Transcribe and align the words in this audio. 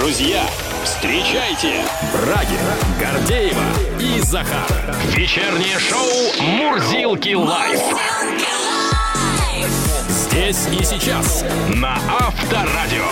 Друзья, 0.00 0.42
встречайте 0.82 1.74
Брагина, 2.10 2.74
Гордеева 2.98 3.62
и 4.00 4.18
Захар. 4.22 4.66
Вечернее 5.14 5.78
шоу 5.78 6.42
«Мурзилки 6.42 7.34
лайф». 7.34 7.82
Здесь 10.08 10.66
и 10.68 10.82
сейчас 10.84 11.44
на 11.76 11.96
Авторадио. 12.18 13.04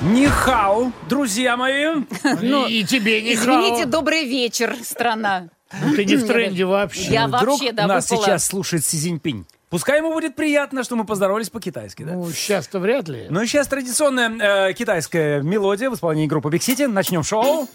Нихау, 0.00 0.92
друзья 1.08 1.56
мои. 1.56 2.02
Ну, 2.42 2.66
И 2.66 2.82
тебе 2.82 3.22
не 3.22 3.34
Извините, 3.34 3.86
добрый 3.86 4.24
вечер, 4.24 4.74
страна. 4.82 5.50
Ты 5.94 6.04
не 6.04 6.16
в 6.16 6.26
тренде 6.26 6.64
вообще. 6.64 7.12
Я 7.12 7.28
Вдруг 7.28 7.60
вообще, 7.60 7.70
да, 7.72 7.86
нас 7.86 8.10
выпала. 8.10 8.26
сейчас 8.26 8.46
слушает 8.46 8.84
Си 8.84 8.98
Цзиньпинь. 8.98 9.46
Пускай 9.70 9.98
ему 9.98 10.12
будет 10.12 10.34
приятно, 10.34 10.82
что 10.82 10.96
мы 10.96 11.04
поздоровались 11.04 11.48
по-китайски, 11.48 12.02
да? 12.02 12.14
Ну, 12.14 12.28
сейчас-то 12.32 12.80
вряд 12.80 13.08
ли. 13.08 13.26
Ну 13.30 13.40
и 13.40 13.46
сейчас 13.46 13.68
традиционная 13.68 14.70
э, 14.70 14.72
китайская 14.72 15.42
мелодия 15.42 15.90
в 15.90 15.94
исполнении 15.94 16.26
группы 16.26 16.48
Big 16.48 16.58
City. 16.58 16.88
Начнем 16.88 17.22
шоу. 17.22 17.68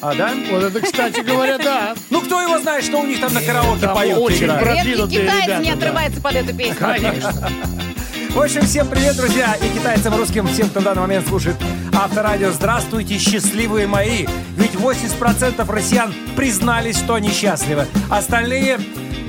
А, 0.00 0.14
да? 0.14 0.32
Вот 0.52 0.62
это, 0.62 0.80
кстати 0.80 1.22
говоря, 1.22 1.58
да. 1.58 1.94
Ну, 2.10 2.20
кто 2.20 2.40
его 2.40 2.58
знает, 2.60 2.84
что 2.84 2.98
у 3.00 3.06
них 3.06 3.20
там 3.20 3.34
на 3.34 3.40
караоке 3.40 3.80
Там 3.80 3.96
поют? 3.96 4.18
очень 4.18 4.46
Редкий 4.46 4.94
китаец 4.94 5.44
ребята, 5.46 5.60
не 5.60 5.70
да. 5.70 5.76
отрывается 5.76 6.20
под 6.20 6.34
эту 6.36 6.56
песню. 6.56 6.76
Конечно. 6.78 7.50
В 8.30 8.40
общем, 8.40 8.62
всем 8.62 8.88
привет, 8.88 9.16
друзья, 9.16 9.54
и 9.54 9.68
китайцам, 9.76 10.14
и 10.14 10.18
русским, 10.18 10.46
всем, 10.46 10.68
кто 10.68 10.80
в 10.80 10.84
данный 10.84 11.02
момент 11.02 11.26
слушает 11.26 11.56
Авторадио. 11.92 12.50
Здравствуйте, 12.50 13.18
счастливые 13.18 13.86
мои. 13.88 14.26
Ведь 14.56 14.72
80% 14.74 15.68
россиян 15.72 16.14
признались, 16.36 16.98
что 16.98 17.14
они 17.14 17.30
счастливы. 17.30 17.86
Остальные, 18.10 18.78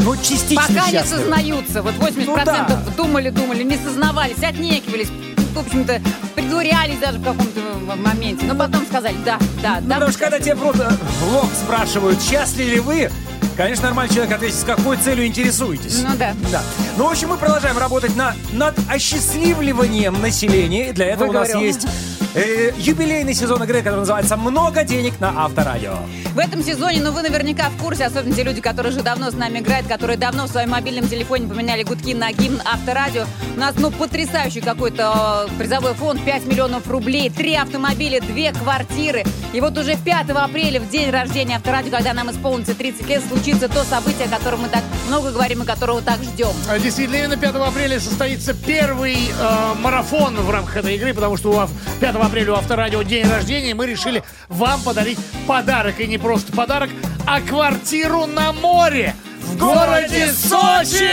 ну, 0.06 0.16
частично 0.18 0.62
Пока 0.62 0.74
не 0.74 0.92
счастливы. 1.00 1.22
сознаются. 1.22 1.82
Вот 1.82 1.96
80% 1.96 2.26
Ну 2.26 2.36
да. 2.46 2.82
думали-думали, 2.96 3.64
не 3.64 3.76
сознавались, 3.78 4.42
отнекивались. 4.42 5.10
В 5.54 5.60
общем-то, 5.60 6.02
придурялись 6.36 7.00
даже 7.00 7.18
в 7.20 7.24
каком-то 7.24 7.62
моменте. 7.96 8.46
Но 8.46 8.56
потом 8.56 8.86
сказали, 8.86 9.16
да, 9.26 9.38
да, 9.62 9.80
Ну, 9.82 9.88
да. 9.88 9.94
потому 9.96 10.12
что 10.12 10.20
когда 10.20 10.40
тебе 10.40 10.56
просто 10.56 10.98
в 11.22 11.34
лоб 11.34 11.50
спрашивают, 11.54 12.22
счастливы 12.22 12.70
ли 12.72 12.80
вы, 12.80 13.12
конечно, 13.58 13.86
нормальный 13.86 14.14
человек 14.14 14.34
ответит, 14.36 14.56
с 14.60 14.64
какой 14.64 14.98
целью 14.98 15.26
интересуетесь. 15.26 16.02
Ну 16.04 16.16
да. 16.18 16.34
Да. 16.52 16.62
Ну, 16.98 17.08
в 17.08 17.12
общем, 17.12 17.30
мы 17.30 17.38
продолжаем 17.38 17.78
работать 17.78 18.16
на, 18.16 18.36
над 18.54 18.76
осчастливливанием 18.90 20.22
населения. 20.22 20.90
И 20.90 20.94
для 20.94 21.08
этого 21.08 21.30
у 21.30 21.32
нас 21.34 21.48
Выговорил. 21.48 21.68
есть 21.68 21.88
э, 22.36 22.72
юбилейный 22.78 23.34
сезон 23.34 23.64
игры, 23.64 23.80
который 23.82 24.00
называется 24.02 24.38
«Много 24.38 24.84
денег 24.84 25.20
на 25.20 25.46
Авторадио». 25.46 25.98
В 26.34 26.38
этом 26.40 26.62
сезоне, 26.64 27.02
ну 27.02 27.12
вы 27.14 27.22
наверняка 27.22 27.70
в 27.70 27.82
курсе, 27.82 28.06
особенно 28.06 28.36
те 28.36 28.44
люди, 28.44 28.60
которые 28.60 28.92
уже 28.92 29.02
давно 29.02 29.32
с 29.32 29.36
нами 29.36 29.60
играют, 29.60 29.88
которые 29.88 30.18
давно 30.18 30.46
в 30.46 30.50
своем 30.50 30.72
мобильном 30.72 31.08
телефоне 31.08 31.48
поменяли 31.48 31.84
гудки 31.84 32.14
на 32.14 32.32
гимн 32.34 32.62
Авторадио. 32.66 33.26
У 33.56 33.60
нас, 33.60 33.74
ну, 33.78 33.90
потрясающий 33.90 34.60
какой-то 34.60 35.48
э, 35.50 35.58
призовой 35.58 35.94
фонд, 35.94 36.25
5 36.26 36.46
миллионов 36.46 36.88
рублей, 36.88 37.30
3 37.30 37.56
автомобиля, 37.56 38.20
2 38.20 38.52
квартиры. 38.60 39.24
И 39.54 39.62
вот 39.62 39.78
уже 39.78 39.96
5 39.96 40.30
апреля, 40.32 40.82
в 40.82 40.90
день 40.90 41.12
рождения 41.12 41.56
Авторадио, 41.58 41.92
когда 41.92 42.14
нам 42.14 42.32
исполнится 42.32 42.74
30 42.74 43.08
лет, 43.08 43.24
случится 43.28 43.70
то 43.70 43.84
событие, 43.84 44.26
о 44.26 44.30
котором 44.30 44.64
мы 44.64 44.70
так 44.70 44.84
много 45.08 45.32
говорим 45.32 45.64
и 45.64 45.66
которого 45.66 46.02
так 46.02 46.22
ждем. 46.24 46.50
А, 46.70 46.80
Действительно, 46.80 47.18
именно 47.18 47.38
5 47.38 47.56
апреля 47.56 48.00
состоится 48.00 48.54
первый 48.54 49.16
э, 49.16 49.74
марафон 49.80 50.36
в 50.36 50.50
рамках 50.50 50.78
этой 50.78 50.96
игры, 50.96 51.14
потому 51.14 51.38
что 51.38 51.52
у 51.52 51.58
ав- 51.60 51.72
5 52.02 52.16
апреля 52.16 52.54
у 52.54 52.56
Авторадио 52.56 53.04
день 53.04 53.30
рождения, 53.30 53.72
и 53.72 53.74
мы 53.74 53.86
решили 53.86 54.24
вам 54.50 54.82
подарить 54.82 55.20
подарок. 55.48 56.00
И 56.00 56.08
не 56.08 56.18
просто 56.18 56.52
подарок, 56.52 56.90
а 57.28 57.40
квартиру 57.40 58.26
на 58.26 58.52
море 58.52 59.14
в 59.42 59.58
городе 59.58 60.34
Сочи! 60.34 61.08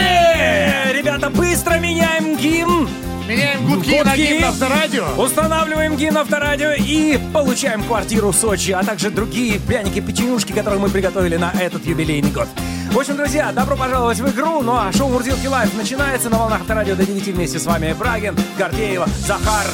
Ребята, 0.91 1.29
быстро 1.29 1.75
меняем 1.75 2.35
гимн! 2.35 2.89
Меняем 3.27 3.65
гудки, 3.65 3.99
на 3.99 4.03
Гудки. 4.03 4.21
гимн 4.21 4.45
Авторадио. 4.45 5.05
Устанавливаем 5.17 5.95
гимн 5.95 6.17
Авторадио 6.17 6.71
и 6.71 7.17
получаем 7.33 7.81
квартиру 7.83 8.31
в 8.31 8.35
Сочи, 8.35 8.71
а 8.71 8.83
также 8.83 9.11
другие 9.11 9.59
пряники-печенюшки, 9.61 10.51
которые 10.51 10.81
мы 10.81 10.89
приготовили 10.89 11.37
на 11.37 11.51
этот 11.51 11.85
юбилейный 11.85 12.31
год. 12.31 12.49
В 12.91 12.99
общем, 12.99 13.15
друзья, 13.15 13.51
добро 13.53 13.77
пожаловать 13.77 14.19
в 14.19 14.29
игру. 14.29 14.61
Ну 14.61 14.73
а 14.73 14.91
шоу 14.91 15.09
«Мурзилки 15.09 15.47
Live» 15.47 15.73
начинается 15.73 16.29
на 16.29 16.37
волнах 16.37 16.61
Авторадио 16.61 16.95
до 16.95 17.05
9 17.05 17.27
вместе 17.27 17.59
с 17.59 17.65
вами 17.65 17.95
Брагин, 17.97 18.35
Гордеева, 18.57 19.07
Захар 19.25 19.67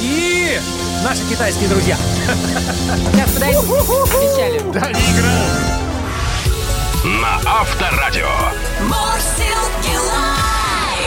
и 0.00 0.58
наши 1.04 1.22
китайские 1.28 1.68
друзья. 1.68 1.96
Сейчас 3.12 3.30
подойдут, 3.32 3.64
кричали. 3.64 4.62
Да, 4.72 4.92
не 4.92 5.00
играют. 5.00 5.52
На 7.20 7.40
Авторадио. 7.60 8.28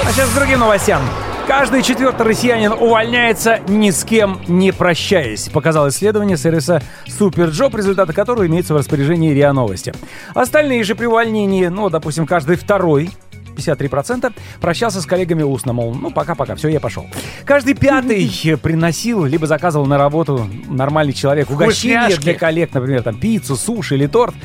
А 0.06 0.12
сейчас 0.12 0.29
к 0.29 0.35
другим 0.35 0.59
новостям. 0.59 1.01
Каждый 1.47 1.83
четвертый 1.83 2.25
россиянин 2.25 2.72
увольняется 2.72 3.59
ни 3.67 3.91
с 3.91 4.03
кем 4.03 4.41
не 4.47 4.72
прощаясь, 4.72 5.47
показал 5.50 5.88
исследование 5.89 6.38
сервиса 6.38 6.81
SuperJob, 7.07 7.75
результаты 7.75 8.13
которого 8.13 8.47
имеются 8.47 8.73
в 8.73 8.78
распоряжении 8.78 9.31
РИА 9.31 9.53
Новости. 9.53 9.94
Остальные 10.33 10.83
же 10.83 10.95
при 10.95 11.06
увольнении, 11.06 11.67
ну, 11.67 11.89
допустим, 11.91 12.25
каждый 12.25 12.56
второй 12.56 13.11
53% 13.55 14.33
прощался 14.59 15.01
с 15.01 15.05
коллегами 15.05 15.43
устно, 15.43 15.73
мол, 15.73 15.93
ну, 15.95 16.11
пока-пока, 16.11 16.55
все, 16.55 16.67
я 16.67 16.79
пошел. 16.79 17.07
Каждый 17.45 17.73
пятый 17.73 18.29
приносил, 18.61 19.25
либо 19.25 19.47
заказывал 19.47 19.85
на 19.85 19.97
работу 19.97 20.47
нормальный 20.67 21.13
человек 21.13 21.49
угощение 21.49 22.17
для 22.17 22.33
коллег, 22.33 22.73
например, 22.73 23.03
там, 23.03 23.17
пиццу, 23.19 23.55
суши 23.55 23.95
или 23.95 24.07
торт. 24.07 24.35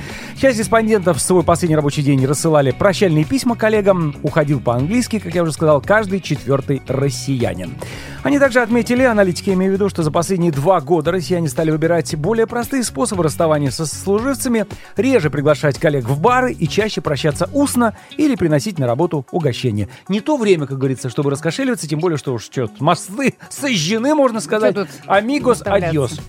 Часть 0.40 0.58
респондентов 0.58 1.18
в 1.18 1.20
свой 1.20 1.42
последний 1.42 1.76
рабочий 1.76 2.02
день 2.02 2.24
рассылали 2.24 2.70
прощальные 2.70 3.24
письма 3.24 3.56
коллегам, 3.56 4.14
уходил 4.22 4.60
по-английски, 4.60 5.18
как 5.18 5.34
я 5.34 5.42
уже 5.42 5.52
сказал, 5.52 5.80
каждый 5.80 6.20
четвертый 6.20 6.82
россиянин. 6.86 7.74
Они 8.22 8.38
также 8.38 8.60
отметили, 8.60 9.02
аналитики 9.02 9.50
имею 9.50 9.72
в 9.72 9.74
виду, 9.74 9.88
что 9.88 10.02
за 10.02 10.10
последние 10.10 10.52
два 10.52 10.82
года 10.82 11.10
россияне 11.10 11.48
стали 11.48 11.70
выбирать 11.70 12.14
более 12.16 12.46
простые 12.46 12.82
способы 12.82 13.22
расставания 13.22 13.70
со 13.70 13.86
сослуживцами, 13.86 14.66
реже 14.96 15.30
приглашать 15.30 15.78
коллег 15.78 16.04
в 16.04 16.20
бары 16.20 16.52
и 16.52 16.68
чаще 16.68 17.00
прощаться 17.00 17.48
устно 17.54 17.96
или 18.18 18.34
приносить 18.34 18.78
на 18.78 18.86
работу 18.86 19.24
угощение. 19.30 19.88
Не 20.08 20.20
то 20.20 20.36
время, 20.36 20.66
как 20.66 20.76
говорится, 20.76 21.08
чтобы 21.08 21.30
раскошеливаться, 21.30 21.88
тем 21.88 22.00
более, 22.00 22.18
что 22.18 22.34
уж 22.34 22.44
что 22.44 22.68
мосты 22.78 23.36
сожжены, 23.48 24.14
можно 24.14 24.40
сказать. 24.40 24.76
Амигос, 25.06 25.62
адьос. 25.64 26.20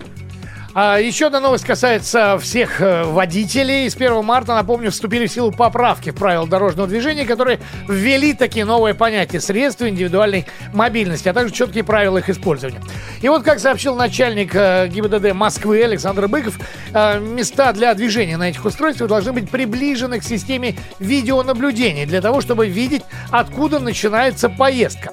А, 0.74 0.98
еще 0.98 1.26
одна 1.26 1.40
новость 1.40 1.66
касается 1.66 2.38
всех 2.38 2.80
э, 2.80 3.04
водителей. 3.04 3.90
С 3.90 3.94
1 3.94 4.24
марта, 4.24 4.54
напомню, 4.54 4.90
вступили 4.90 5.26
в 5.26 5.30
силу 5.30 5.52
поправки 5.52 6.10
в 6.10 6.14
правила 6.14 6.46
дорожного 6.46 6.88
движения, 6.88 7.26
которые 7.26 7.60
ввели 7.88 8.32
такие 8.32 8.64
новые 8.64 8.94
понятия 8.94 9.38
средства 9.38 9.86
индивидуальной 9.86 10.46
мобильности, 10.72 11.28
а 11.28 11.34
также 11.34 11.52
четкие 11.52 11.84
правила 11.84 12.18
их 12.18 12.30
использования. 12.30 12.80
И 13.20 13.28
вот, 13.28 13.42
как 13.42 13.58
сообщил 13.58 13.96
начальник 13.96 14.54
э, 14.54 14.88
ГИБДД 14.88 15.34
Москвы 15.34 15.84
Александр 15.84 16.26
Быков, 16.26 16.58
э, 16.94 17.20
места 17.20 17.74
для 17.74 17.92
движения 17.92 18.38
на 18.38 18.48
этих 18.48 18.64
устройствах 18.64 19.10
должны 19.10 19.34
быть 19.34 19.50
приближены 19.50 20.20
к 20.20 20.24
системе 20.24 20.76
видеонаблюдения 20.98 22.06
для 22.06 22.22
того, 22.22 22.40
чтобы 22.40 22.66
видеть, 22.66 23.02
откуда 23.30 23.78
начинается 23.78 24.48
поездка. 24.48 25.12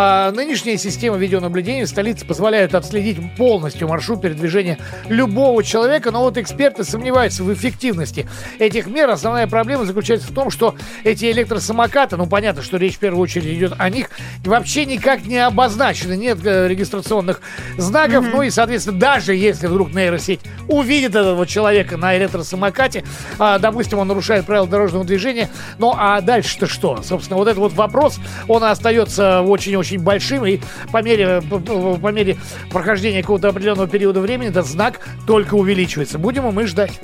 А 0.00 0.30
нынешняя 0.30 0.76
система 0.76 1.16
видеонаблюдения 1.16 1.84
в 1.84 1.88
столице 1.88 2.24
позволяет 2.24 2.76
отследить 2.76 3.18
полностью 3.34 3.88
маршрут 3.88 4.22
передвижения 4.22 4.78
любого 5.08 5.64
человека, 5.64 6.12
но 6.12 6.20
вот 6.20 6.38
эксперты 6.38 6.84
сомневаются 6.84 7.42
в 7.42 7.52
эффективности 7.52 8.28
этих 8.60 8.86
мер. 8.86 9.10
Основная 9.10 9.48
проблема 9.48 9.86
заключается 9.86 10.28
в 10.28 10.32
том, 10.32 10.50
что 10.50 10.76
эти 11.02 11.24
электросамокаты, 11.32 12.16
ну 12.16 12.28
понятно, 12.28 12.62
что 12.62 12.76
речь 12.76 12.94
в 12.94 12.98
первую 13.00 13.20
очередь 13.20 13.46
идет 13.46 13.72
о 13.76 13.90
них, 13.90 14.10
вообще 14.44 14.84
никак 14.86 15.24
не 15.24 15.38
обозначены, 15.38 16.16
нет 16.16 16.38
э, 16.46 16.68
регистрационных 16.68 17.40
знаков, 17.76 18.24
ну 18.32 18.42
и, 18.42 18.50
соответственно, 18.50 19.00
даже 19.00 19.34
если 19.34 19.66
вдруг 19.66 19.92
нейросеть 19.92 20.42
увидит 20.68 21.16
этого 21.16 21.44
человека 21.44 21.96
на 21.96 22.16
электросамокате, 22.16 23.02
а, 23.40 23.58
допустим, 23.58 23.98
он 23.98 24.06
нарушает 24.06 24.46
правила 24.46 24.68
дорожного 24.68 25.04
движения, 25.04 25.50
ну 25.78 25.92
а 25.96 26.20
дальше-то 26.20 26.68
что? 26.68 27.02
Собственно, 27.02 27.36
вот 27.36 27.48
этот 27.48 27.58
вот 27.58 27.72
вопрос, 27.72 28.20
он 28.46 28.62
остается 28.62 29.42
очень-очень 29.42 29.87
большим, 29.96 30.44
и 30.44 30.60
по 30.92 31.02
мере, 31.02 31.40
по, 31.42 32.08
мере 32.12 32.36
прохождения 32.70 33.22
какого-то 33.22 33.48
определенного 33.48 33.88
периода 33.88 34.20
времени 34.20 34.50
этот 34.50 34.66
знак 34.66 35.00
только 35.26 35.54
увеличивается. 35.54 36.18
Будем 36.18 36.44
мы 36.44 36.66
ждать. 36.66 37.00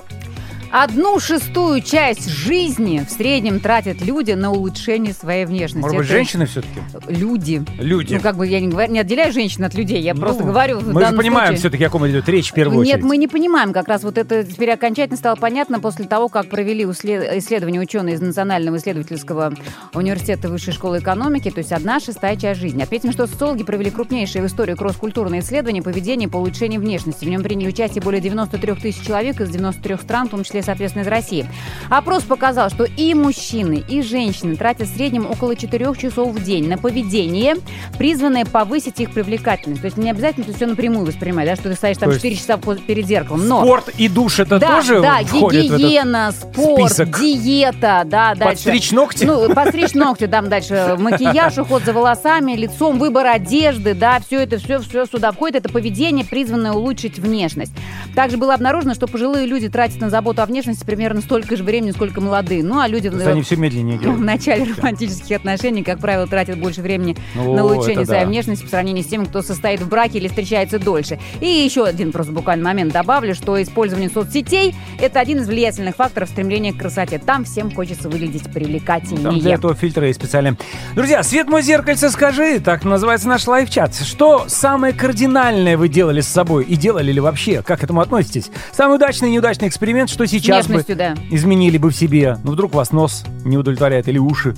Одну 0.76 1.20
шестую 1.20 1.82
часть 1.82 2.28
жизни 2.28 3.06
в 3.08 3.12
среднем 3.12 3.60
тратят 3.60 4.00
люди 4.00 4.32
на 4.32 4.50
улучшение 4.50 5.14
своей 5.14 5.44
внешности. 5.44 5.78
Может 5.78 5.98
быть, 5.98 6.06
Это 6.06 6.14
женщины 6.16 6.46
все-таки? 6.46 6.80
Люди. 7.06 7.62
Люди. 7.78 8.14
Ну, 8.14 8.20
как 8.20 8.36
бы 8.36 8.44
я 8.44 8.58
не, 8.58 8.66
говорю, 8.66 8.92
не 8.92 8.98
отделяю 8.98 9.32
женщин 9.32 9.62
от 9.62 9.74
людей, 9.74 10.02
я 10.02 10.16
просто 10.16 10.42
Ну, 10.42 10.48
говорю 10.48 10.80
в 10.80 10.92
Мы 10.92 11.06
же 11.06 11.12
понимаем 11.12 11.46
случае. 11.50 11.58
все-таки, 11.60 11.84
о 11.84 11.90
ком 11.90 12.08
идет 12.08 12.28
речь 12.28 12.50
в 12.50 12.54
первую 12.54 12.84
Нет, 12.84 12.94
очередь. 12.96 13.04
мы 13.04 13.16
не 13.18 13.28
понимаем. 13.28 13.72
Как 13.72 13.86
раз 13.86 14.02
вот 14.02 14.18
это 14.18 14.42
теперь 14.42 14.72
окончательно 14.72 15.16
стало 15.16 15.36
понятно 15.36 15.78
после 15.78 16.06
того, 16.06 16.28
как 16.28 16.48
провели 16.48 16.82
исследование 16.82 17.80
ученые 17.80 18.16
из 18.16 18.20
Национального 18.20 18.76
исследовательского 18.76 19.54
университета 19.92 20.48
Высшей 20.48 20.72
школы 20.72 20.98
экономики, 20.98 21.52
то 21.52 21.58
есть 21.58 21.70
одна 21.70 22.00
шестая 22.00 22.34
часть 22.34 22.58
жизни. 22.58 22.82
Отметим, 22.82 23.12
что 23.12 23.28
социологи 23.28 23.62
провели 23.62 23.92
крупнейшее 23.92 24.42
в 24.42 24.46
истории 24.48 24.74
кросс-культурное 24.74 25.38
исследование 25.38 25.84
поведения 25.84 26.26
по 26.28 26.38
улучшению 26.38 26.80
внешности. 26.80 27.24
В 27.24 27.28
нем 27.28 27.44
приняли 27.44 27.68
участие 27.68 28.02
более 28.02 28.20
93 28.20 28.74
тысяч 28.74 29.06
человек 29.06 29.40
из 29.40 29.50
93 29.50 29.98
стран, 29.98 30.26
в 30.26 30.30
том 30.32 30.42
числе 30.42 30.63
соответственно, 30.64 31.02
из 31.02 31.08
России. 31.08 31.46
Опрос 31.90 32.22
показал, 32.22 32.70
что 32.70 32.84
и 32.84 33.14
мужчины, 33.14 33.82
и 33.88 34.02
женщины 34.02 34.56
тратят 34.56 34.88
в 34.88 34.96
среднем 34.96 35.30
около 35.30 35.56
4 35.56 35.94
часов 35.96 36.34
в 36.34 36.42
день 36.42 36.68
на 36.68 36.78
поведение, 36.78 37.56
призванное 37.98 38.44
повысить 38.44 39.00
их 39.00 39.12
привлекательность. 39.12 39.82
То 39.82 39.86
есть 39.86 39.96
не 39.96 40.10
обязательно 40.10 40.52
все 40.54 40.66
напрямую 40.66 41.06
воспринимать, 41.06 41.46
да, 41.46 41.56
что 41.56 41.68
ты 41.68 41.74
стоишь 41.74 41.98
там 41.98 42.10
То 42.10 42.14
есть 42.14 42.22
4 42.22 42.36
часа 42.36 42.56
перед 42.86 43.06
зеркалом. 43.06 43.46
Но 43.46 43.62
Спорт 43.62 43.88
и 43.96 44.08
душ 44.08 44.40
это 44.40 44.58
да, 44.58 44.76
тоже 44.76 45.00
да, 45.00 45.20
входит 45.24 45.70
в 45.70 45.74
этот 45.74 45.80
гигиена, 45.80 46.32
спорт, 46.32 46.90
список? 46.90 47.20
диета, 47.20 48.02
да, 48.04 48.34
дальше. 48.34 48.64
Подстричь 48.64 48.92
ногти? 48.92 49.24
Ну, 49.24 49.54
подстричь 49.54 49.94
ногти, 49.94 50.26
там 50.26 50.48
дальше 50.48 50.96
макияж, 50.98 51.58
уход 51.58 51.82
за 51.84 51.92
волосами, 51.92 52.52
лицом, 52.52 52.98
выбор 52.98 53.26
одежды, 53.26 53.94
да, 53.94 54.20
все 54.20 54.42
это, 54.42 54.58
все, 54.58 54.80
все 54.80 55.06
сюда 55.06 55.32
входит. 55.32 55.56
Это 55.56 55.68
поведение, 55.68 56.24
призванное 56.24 56.72
улучшить 56.72 57.18
внешность. 57.18 57.72
Также 58.14 58.36
было 58.36 58.54
обнаружено, 58.54 58.94
что 58.94 59.06
пожилые 59.06 59.46
люди 59.46 59.68
тратят 59.68 60.00
на 60.00 60.10
заботу 60.10 60.42
о 60.42 60.46
внешности 60.46 60.53
примерно 60.62 61.20
столько 61.20 61.56
же 61.56 61.64
времени, 61.64 61.90
сколько 61.92 62.20
молодые. 62.20 62.62
Ну, 62.62 62.78
а 62.80 62.88
люди 62.88 63.08
они 63.08 63.42
все 63.42 63.56
медленнее 63.56 63.98
в 63.98 64.02
делают. 64.02 64.20
начале 64.20 64.72
романтических 64.76 65.36
отношений, 65.36 65.82
как 65.82 65.98
правило, 65.98 66.26
тратят 66.26 66.58
больше 66.58 66.80
времени 66.82 67.16
Ну, 67.34 67.54
на 67.54 67.64
улучшение 67.64 68.04
своей 68.06 68.22
да. 68.22 68.28
внешности 68.28 68.62
по 68.64 68.68
сравнению 68.70 69.04
с 69.04 69.06
тем, 69.06 69.26
кто 69.26 69.42
состоит 69.42 69.80
в 69.80 69.88
браке 69.88 70.18
или 70.18 70.28
встречается 70.28 70.78
дольше. 70.78 71.18
И 71.40 71.46
еще 71.46 71.84
один 71.84 72.12
просто 72.12 72.32
буквально 72.32 72.64
момент 72.64 72.92
добавлю, 72.92 73.34
что 73.34 73.60
использование 73.62 74.10
соцсетей– 74.10 74.74
это 75.00 75.20
один 75.20 75.38
из 75.40 75.48
влиятельных 75.48 75.96
факторов 75.96 76.28
стремления 76.28 76.72
к 76.72 76.78
красоте. 76.78 77.18
Там 77.18 77.44
всем 77.44 77.70
хочется 77.70 78.08
выглядеть 78.08 78.44
привлекательнее. 78.52 79.22
Там 79.24 79.38
для 79.38 79.54
этого 79.54 79.74
фильтры 79.74 80.06
есть 80.06 80.18
специальные. 80.20 80.56
Друзья, 80.94 81.22
свет 81.22 81.48
мой 81.48 81.62
зеркальце, 81.62 82.10
скажи, 82.10 82.60
так 82.60 82.84
называется 82.84 83.28
наш 83.28 83.46
лайв-чат. 83.46 83.94
Что 83.94 84.44
самое 84.48 84.92
кардинальное 84.92 85.76
вы 85.76 85.88
делали 85.88 86.20
с 86.20 86.28
собой 86.28 86.64
и 86.64 86.76
делали 86.76 87.12
ли 87.12 87.20
вообще? 87.20 87.62
Как 87.62 87.80
к 87.80 87.84
этому 87.84 88.00
относитесь? 88.00 88.50
Самый 88.72 88.96
удачный 88.96 89.28
и 89.28 89.32
неудачный 89.32 89.68
эксперимент, 89.68 90.10
что 90.10 90.26
сейчас 90.40 90.66
бы 90.66 90.84
да. 90.88 91.14
изменили 91.30 91.78
бы 91.78 91.90
в 91.90 91.94
себе? 91.94 92.38
Ну, 92.44 92.52
вдруг 92.52 92.74
вас 92.74 92.92
нос 92.92 93.24
не 93.44 93.56
удовлетворяет 93.56 94.08
или 94.08 94.18
уши? 94.18 94.54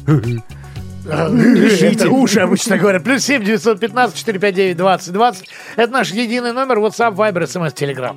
Это 1.06 2.10
уши 2.10 2.40
обычно 2.40 2.78
говорят. 2.78 3.04
Плюс 3.04 3.22
7 3.22 3.44
915 3.44 4.16
459 4.16 4.76
20 4.76 5.12
20. 5.12 5.48
Это 5.76 5.92
наш 5.92 6.10
единый 6.10 6.52
номер 6.52 6.78
WhatsApp, 6.78 7.14
Viber, 7.14 7.44
SMS, 7.44 7.74
Telegram. 7.74 8.16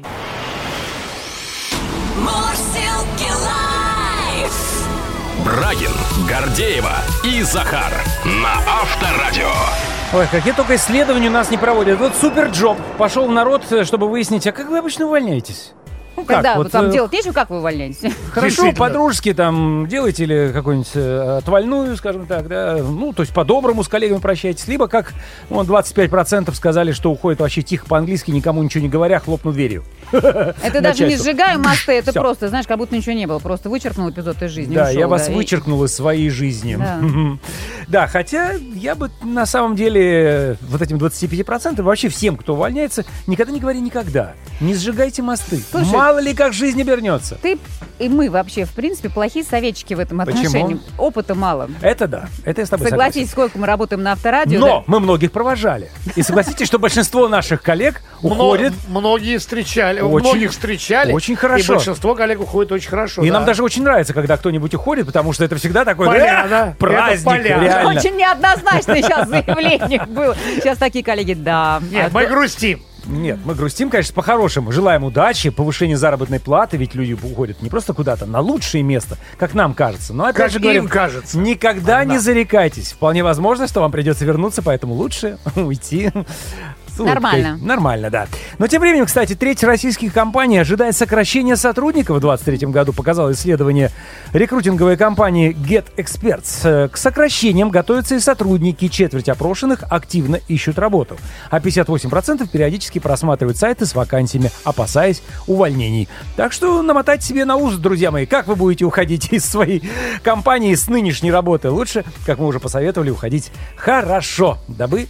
Брагин, 5.45 5.91
Гордеева 6.27 6.93
и 7.23 7.41
Захар 7.41 7.91
на 8.23 8.53
Авторадио. 8.67 9.49
Ой, 10.13 10.27
какие 10.31 10.53
только 10.53 10.75
исследования 10.75 11.29
у 11.29 11.31
нас 11.31 11.51
не 11.51 11.57
проводят. 11.57 11.99
Вот 11.99 12.13
супер 12.15 12.47
джоб. 12.49 12.77
Пошел 12.97 13.27
в 13.27 13.31
народ, 13.31 13.63
э, 13.71 13.83
чтобы 13.83 14.09
выяснить, 14.09 14.45
а 14.47 14.51
как 14.51 14.69
вы 14.69 14.79
обычно 14.79 15.05
увольняетесь? 15.05 15.73
Ну 16.19 16.25
Когда 16.25 16.55
вот, 16.55 16.63
вот, 16.63 16.71
там 16.71 16.89
э, 16.89 16.91
делать 16.91 17.11
нечего, 17.11 17.31
как 17.31 17.49
вы 17.49 17.57
увольняетесь? 17.59 18.13
Хорошо, 18.31 18.71
по-дружески 18.73 19.33
там 19.33 19.87
делаете 19.87 20.23
или 20.23 20.51
какую-нибудь 20.53 20.91
э, 20.95 21.37
отвальную, 21.37 21.95
скажем 21.95 22.25
так, 22.25 22.47
да, 22.47 22.77
ну, 22.77 23.13
то 23.13 23.21
есть 23.21 23.33
по-доброму 23.33 23.83
с 23.83 23.87
коллегами 23.87 24.19
прощаетесь, 24.19 24.67
либо, 24.67 24.87
как 24.87 25.13
вон, 25.49 25.65
25% 25.65 26.53
сказали, 26.53 26.91
что 26.91 27.11
уходят 27.11 27.39
вообще 27.39 27.61
тихо 27.61 27.85
по-английски, 27.85 28.31
никому 28.31 28.61
ничего 28.63 28.83
не 28.83 28.89
говоря, 28.89 29.19
хлопнут 29.19 29.55
дверью. 29.55 29.83
Это 30.11 30.81
даже 30.81 31.05
не 31.07 31.17
сжигаю 31.17 31.59
мосты, 31.59 31.93
это 31.93 32.11
Всё. 32.11 32.21
просто, 32.21 32.49
знаешь, 32.49 32.65
как 32.67 32.77
будто 32.77 32.95
ничего 32.95 33.13
не 33.13 33.25
было. 33.27 33.39
Просто 33.39 33.69
вычеркнул 33.69 34.09
эпизод 34.09 34.41
из 34.41 34.51
жизни. 34.51 34.73
Да, 34.75 34.89
я 34.89 35.07
вас 35.07 35.27
да, 35.27 35.33
и- 35.33 35.35
вычеркнул 35.35 35.83
из 35.83 35.93
своей 35.93 36.29
жизни. 36.29 36.75
Да. 36.75 36.99
Да, 37.87 38.07
хотя 38.07 38.51
я 38.53 38.93
бы 38.95 39.09
на 39.23 39.45
самом 39.45 39.75
деле 39.75 40.57
вот 40.61 40.81
этим 40.81 40.97
25% 40.97 41.81
вообще 41.81 42.09
всем, 42.09 42.37
кто 42.37 42.53
увольняется, 42.53 43.03
никогда 43.27 43.51
не 43.51 43.59
говори 43.59 43.79
никогда. 43.81 44.33
Не 44.61 44.75
сжигайте 44.75 45.21
мосты. 45.21 45.61
Слушай, 45.71 45.91
Мало 45.91 46.19
ли 46.19 46.33
как 46.33 46.53
жизнь 46.53 46.79
обернется. 46.81 47.37
Ты 47.41 47.57
и 47.97 48.07
мы 48.07 48.29
вообще, 48.29 48.65
в 48.65 48.71
принципе, 48.71 49.09
плохие 49.09 49.43
советчики 49.43 49.93
в 49.93 49.99
этом 49.99 50.19
Почему? 50.19 50.39
отношении. 50.45 50.79
Опыта 50.97 51.35
мало. 51.35 51.69
Это 51.81 52.07
да, 52.07 52.29
это 52.45 52.61
я 52.61 52.65
с 52.67 52.69
тобой 52.69 52.87
согласен. 52.87 53.09
Согласитесь, 53.13 53.31
сколько 53.31 53.57
мы 53.57 53.65
работаем 53.67 54.03
на 54.03 54.13
авторадио. 54.13 54.59
Но 54.59 54.83
мы 54.87 54.99
многих 54.99 55.31
провожали. 55.31 55.89
И 56.15 56.21
согласитесь, 56.21 56.67
что 56.67 56.79
большинство 56.79 57.27
наших 57.27 57.61
коллег 57.61 58.01
уходит. 58.21 58.73
Мно- 58.87 58.99
Многие 58.99 59.37
встречали, 59.37 59.98
Очень- 60.07 60.27
многих 60.29 60.51
встречали. 60.51 61.11
очень 61.13 61.35
хорошо. 61.35 61.73
И 61.73 61.75
большинство 61.77 62.15
коллег 62.15 62.41
уходит 62.41 62.71
очень 62.71 62.89
хорошо. 62.89 63.23
И 63.23 63.27
да. 63.27 63.33
нам 63.35 63.45
даже 63.45 63.63
очень 63.63 63.83
нравится, 63.83 64.13
когда 64.13 64.37
кто-нибудь 64.37 64.73
уходит, 64.73 65.05
потому 65.05 65.33
что 65.33 65.43
это 65.45 65.55
всегда 65.55 65.85
такой 65.85 66.07
Поляна, 66.07 66.45
это 66.45 66.75
праздник, 66.77 67.25
поляна. 67.25 67.61
реально. 67.63 67.89
Очень 67.99 68.15
неоднозначное 68.17 69.01
сейчас 69.01 69.27
заявление 69.29 70.05
было. 70.07 70.35
Сейчас 70.55 70.77
такие 70.77 71.03
коллеги, 71.03 71.33
да. 71.33 71.81
Нет, 71.91 72.07
А 72.11 72.13
мы 72.13 72.25
кто- 72.25 72.33
грустим. 72.35 72.81
Нет, 73.05 73.39
мы 73.45 73.55
грустим, 73.55 73.89
конечно, 73.89 74.13
по-хорошему. 74.13 74.71
Желаем 74.71 75.03
удачи, 75.05 75.49
повышения 75.49 75.97
заработной 75.97 76.39
платы, 76.39 76.75
ведь 76.77 76.93
люди 76.95 77.13
уходят 77.13 77.61
не 77.61 77.69
просто 77.69 77.93
куда-то, 77.93 78.25
на 78.27 78.39
лучшее 78.41 78.83
место, 78.83 79.17
как 79.39 79.53
нам 79.55 79.73
кажется. 79.73 80.13
Но 80.13 80.25
опять 80.25 80.35
Как 80.35 80.49
же 80.51 80.57
им 80.57 80.61
говорим, 80.63 80.87
кажется. 80.89 81.37
никогда 81.39 82.03
не 82.03 82.15
Да. 82.15 82.19
зарекайтесь. 82.19 82.91
Вполне 82.91 83.23
возможно, 83.23 83.67
что 83.67 83.79
вам 83.79 83.91
придется 83.91 84.25
вернуться, 84.25 84.61
поэтому 84.61 84.93
лучше 84.93 85.37
уйти. 85.55 86.11
Нормально. 87.05 87.57
Нормально, 87.61 88.09
да. 88.09 88.27
Но 88.57 88.67
тем 88.67 88.81
временем, 88.81 89.05
кстати, 89.05 89.35
треть 89.35 89.63
российских 89.63 90.13
компаний 90.13 90.57
ожидает 90.57 90.95
сокращения 90.95 91.55
сотрудников 91.55 92.17
в 92.17 92.19
2023 92.21 92.67
году, 92.71 92.93
показало 92.93 93.31
исследование 93.31 93.91
рекрутинговой 94.33 94.97
компании 94.97 95.55
Get 95.55 95.85
Experts. 95.97 96.61
Э, 96.63 96.87
К 96.89 96.97
сокращениям 96.97 97.69
готовятся 97.69 98.15
и 98.15 98.19
сотрудники. 98.19 98.87
Четверть 98.87 99.29
опрошенных 99.29 99.83
активно 99.89 100.39
ищут 100.47 100.79
работу. 100.79 101.17
А 101.49 101.59
58% 101.59 102.47
периодически 102.49 102.99
просматривают 102.99 103.57
сайты 103.57 103.85
с 103.85 103.95
вакансиями, 103.95 104.51
опасаясь 104.63 105.21
увольнений. 105.47 106.07
Так 106.35 106.53
что 106.53 106.81
намотайте 106.81 107.25
себе 107.25 107.45
на 107.45 107.55
ус, 107.55 107.75
друзья 107.75 108.11
мои, 108.11 108.25
как 108.25 108.47
вы 108.47 108.55
будете 108.55 108.85
уходить 108.85 109.31
из 109.33 109.45
своей 109.45 109.83
компании 110.23 110.75
с 110.75 110.87
нынешней 110.87 111.31
работы. 111.31 111.69
Лучше, 111.69 112.03
как 112.25 112.39
мы 112.39 112.47
уже 112.47 112.59
посоветовали, 112.59 113.09
уходить 113.09 113.51
хорошо, 113.75 114.57
дабы 114.67 115.07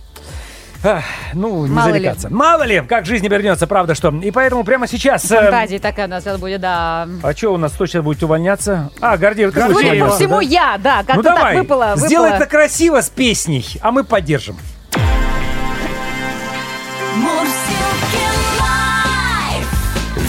Ну, 1.33 1.65
не 1.65 1.71
Мало 1.73 1.87
ли. 1.87 1.93
зарекаться. 1.93 2.29
Мало 2.29 2.63
ли, 2.63 2.81
как 2.87 3.05
жизнь 3.05 3.25
обернется, 3.25 3.67
правда 3.67 3.95
что. 3.95 4.09
И 4.09 4.31
поэтому 4.31 4.63
прямо 4.63 4.87
сейчас... 4.87 5.29
э, 5.29 5.35
Фантазия 5.35 5.79
такая 5.79 6.07
у 6.07 6.09
нас 6.09 6.23
сейчас 6.23 6.39
будет, 6.39 6.61
да. 6.61 7.07
а 7.21 7.33
что 7.35 7.53
у 7.53 7.57
нас 7.57 7.73
сейчас 7.77 8.03
будет 8.03 8.23
увольняться? 8.23 8.89
А, 9.01 9.17
Гордеев, 9.17 9.53
ты 9.53 9.61
Судя 9.73 10.05
по 10.05 10.11
всему, 10.11 10.35
да? 10.37 10.41
я, 10.41 10.77
да, 10.81 10.97
как-то 10.99 11.15
Ну 11.15 11.23
так 11.23 11.35
давай, 11.35 11.57
выпало, 11.57 11.93
сделай 11.97 12.29
выпало. 12.29 12.43
это 12.43 12.45
красиво 12.49 13.01
с 13.01 13.09
песней, 13.09 13.65
а 13.81 13.91
мы 13.91 14.03
поддержим. 14.03 14.57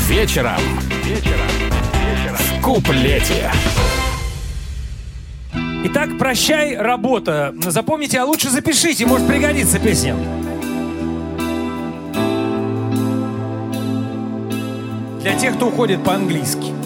Вечером. 0.09 0.57
Вечером. 1.05 1.47
В 2.37 2.63
куплете. 2.63 3.51
Итак, 5.85 6.11
прощай, 6.19 6.77
работа. 6.77 7.55
Запомните, 7.67 8.19
а 8.19 8.25
лучше 8.25 8.51
запишите, 8.51 9.07
может 9.07 9.27
пригодится 9.27 9.79
песня. 9.79 10.15
Для 15.21 15.35
тех, 15.35 15.57
кто 15.57 15.67
уходит 15.67 16.03
по-английски. 16.03 16.80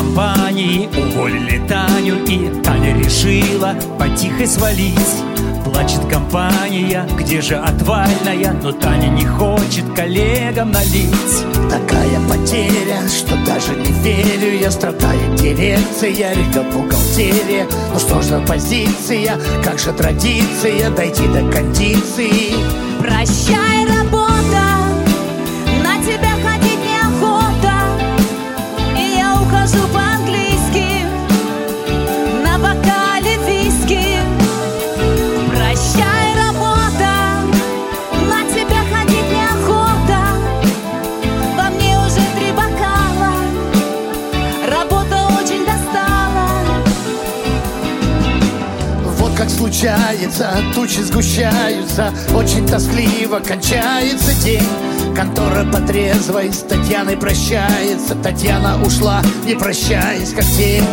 Компании 0.00 0.88
уволили 0.96 1.60
Таню 1.68 2.24
И 2.26 2.62
Таня 2.62 2.96
решила 2.98 3.74
потихо 3.98 4.46
свалить. 4.46 4.96
Плачет 5.64 6.06
компания, 6.10 7.06
где 7.18 7.42
же 7.42 7.56
отвальная 7.56 8.52
Но 8.62 8.72
Таня 8.72 9.08
не 9.08 9.26
хочет 9.26 9.84
коллегам 9.94 10.72
налить. 10.72 11.44
Такая 11.68 12.18
потеря, 12.30 13.06
что 13.08 13.36
даже 13.44 13.74
не 13.74 13.92
верю 14.02 14.58
Я 14.58 14.70
страдает 14.70 15.34
дирекция, 15.34 16.34
ревет 16.34 16.72
бухгалтерия 16.72 17.66
Ну 17.92 17.98
что 18.00 18.22
ж 18.22 18.24
за 18.24 18.40
позиция, 18.40 19.38
как 19.62 19.78
же 19.78 19.92
традиция 19.92 20.90
Дойти 20.90 21.26
до 21.28 21.42
кондиции? 21.52 22.54
Прощай, 23.00 23.86
работа, 23.86 24.19
случается, 50.30 50.50
тучи 50.74 51.00
сгущаются, 51.00 52.12
очень 52.34 52.66
тоскливо 52.66 53.40
кончается 53.40 54.32
день. 54.44 54.62
Контора 55.14 55.64
потрезвой 55.64 56.52
с 56.52 56.58
Татьяной 56.58 57.16
прощается, 57.16 58.14
Татьяна 58.14 58.80
ушла, 58.82 59.22
не 59.44 59.54
прощаясь, 59.54 60.32
как 60.32 60.44
тень. 60.44 60.84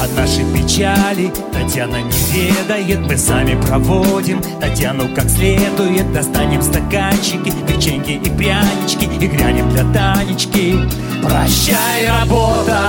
От 0.00 0.16
нашей 0.16 0.44
печали 0.54 1.30
Татьяна 1.52 1.96
не 1.96 2.50
ведает 2.50 3.00
Мы 3.00 3.18
сами 3.18 3.60
проводим 3.66 4.40
Татьяну 4.58 5.14
как 5.14 5.28
следует 5.28 6.10
Достанем 6.14 6.62
стаканчики, 6.62 7.52
печеньки 7.68 8.12
и 8.12 8.30
прянички 8.30 9.04
И 9.04 9.26
грянем 9.26 9.68
для 9.68 9.84
Танечки 9.92 10.78
Прощай, 11.22 12.08
работа, 12.08 12.80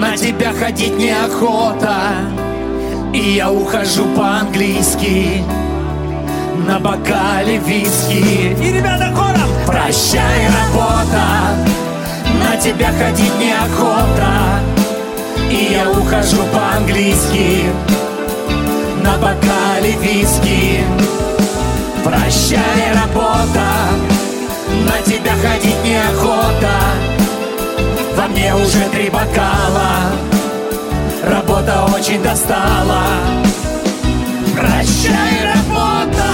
на 0.00 0.16
тебя 0.16 0.54
ходить 0.54 0.96
неохота. 0.96 2.49
И 3.12 3.34
я 3.36 3.50
ухожу 3.50 4.04
по-английски 4.16 5.44
на 6.66 6.78
бокале 6.78 7.58
виски. 7.58 8.54
И 8.62 8.72
ребята 8.72 9.12
хором 9.14 9.50
Прощай, 9.66 10.46
работа, 10.46 11.24
на 12.38 12.56
тебя 12.56 12.90
ходить 12.92 13.36
неохота. 13.38 14.60
И 15.50 15.72
я 15.72 15.90
ухожу 15.90 16.42
по-английски 16.52 17.64
на 19.02 19.16
бокале 19.18 19.92
виски. 20.00 20.80
Прощай, 22.04 22.92
работа, 22.94 23.66
на 24.86 25.02
тебя 25.04 25.32
ходить 25.42 25.82
неохота. 25.84 26.76
Во 28.16 28.28
мне 28.28 28.54
уже 28.54 28.88
три 28.92 29.10
бокала, 29.10 30.12
работа 31.22 31.86
очень 31.94 32.22
достала. 32.22 33.02
Прощай, 34.54 35.54
работа. 35.54 36.24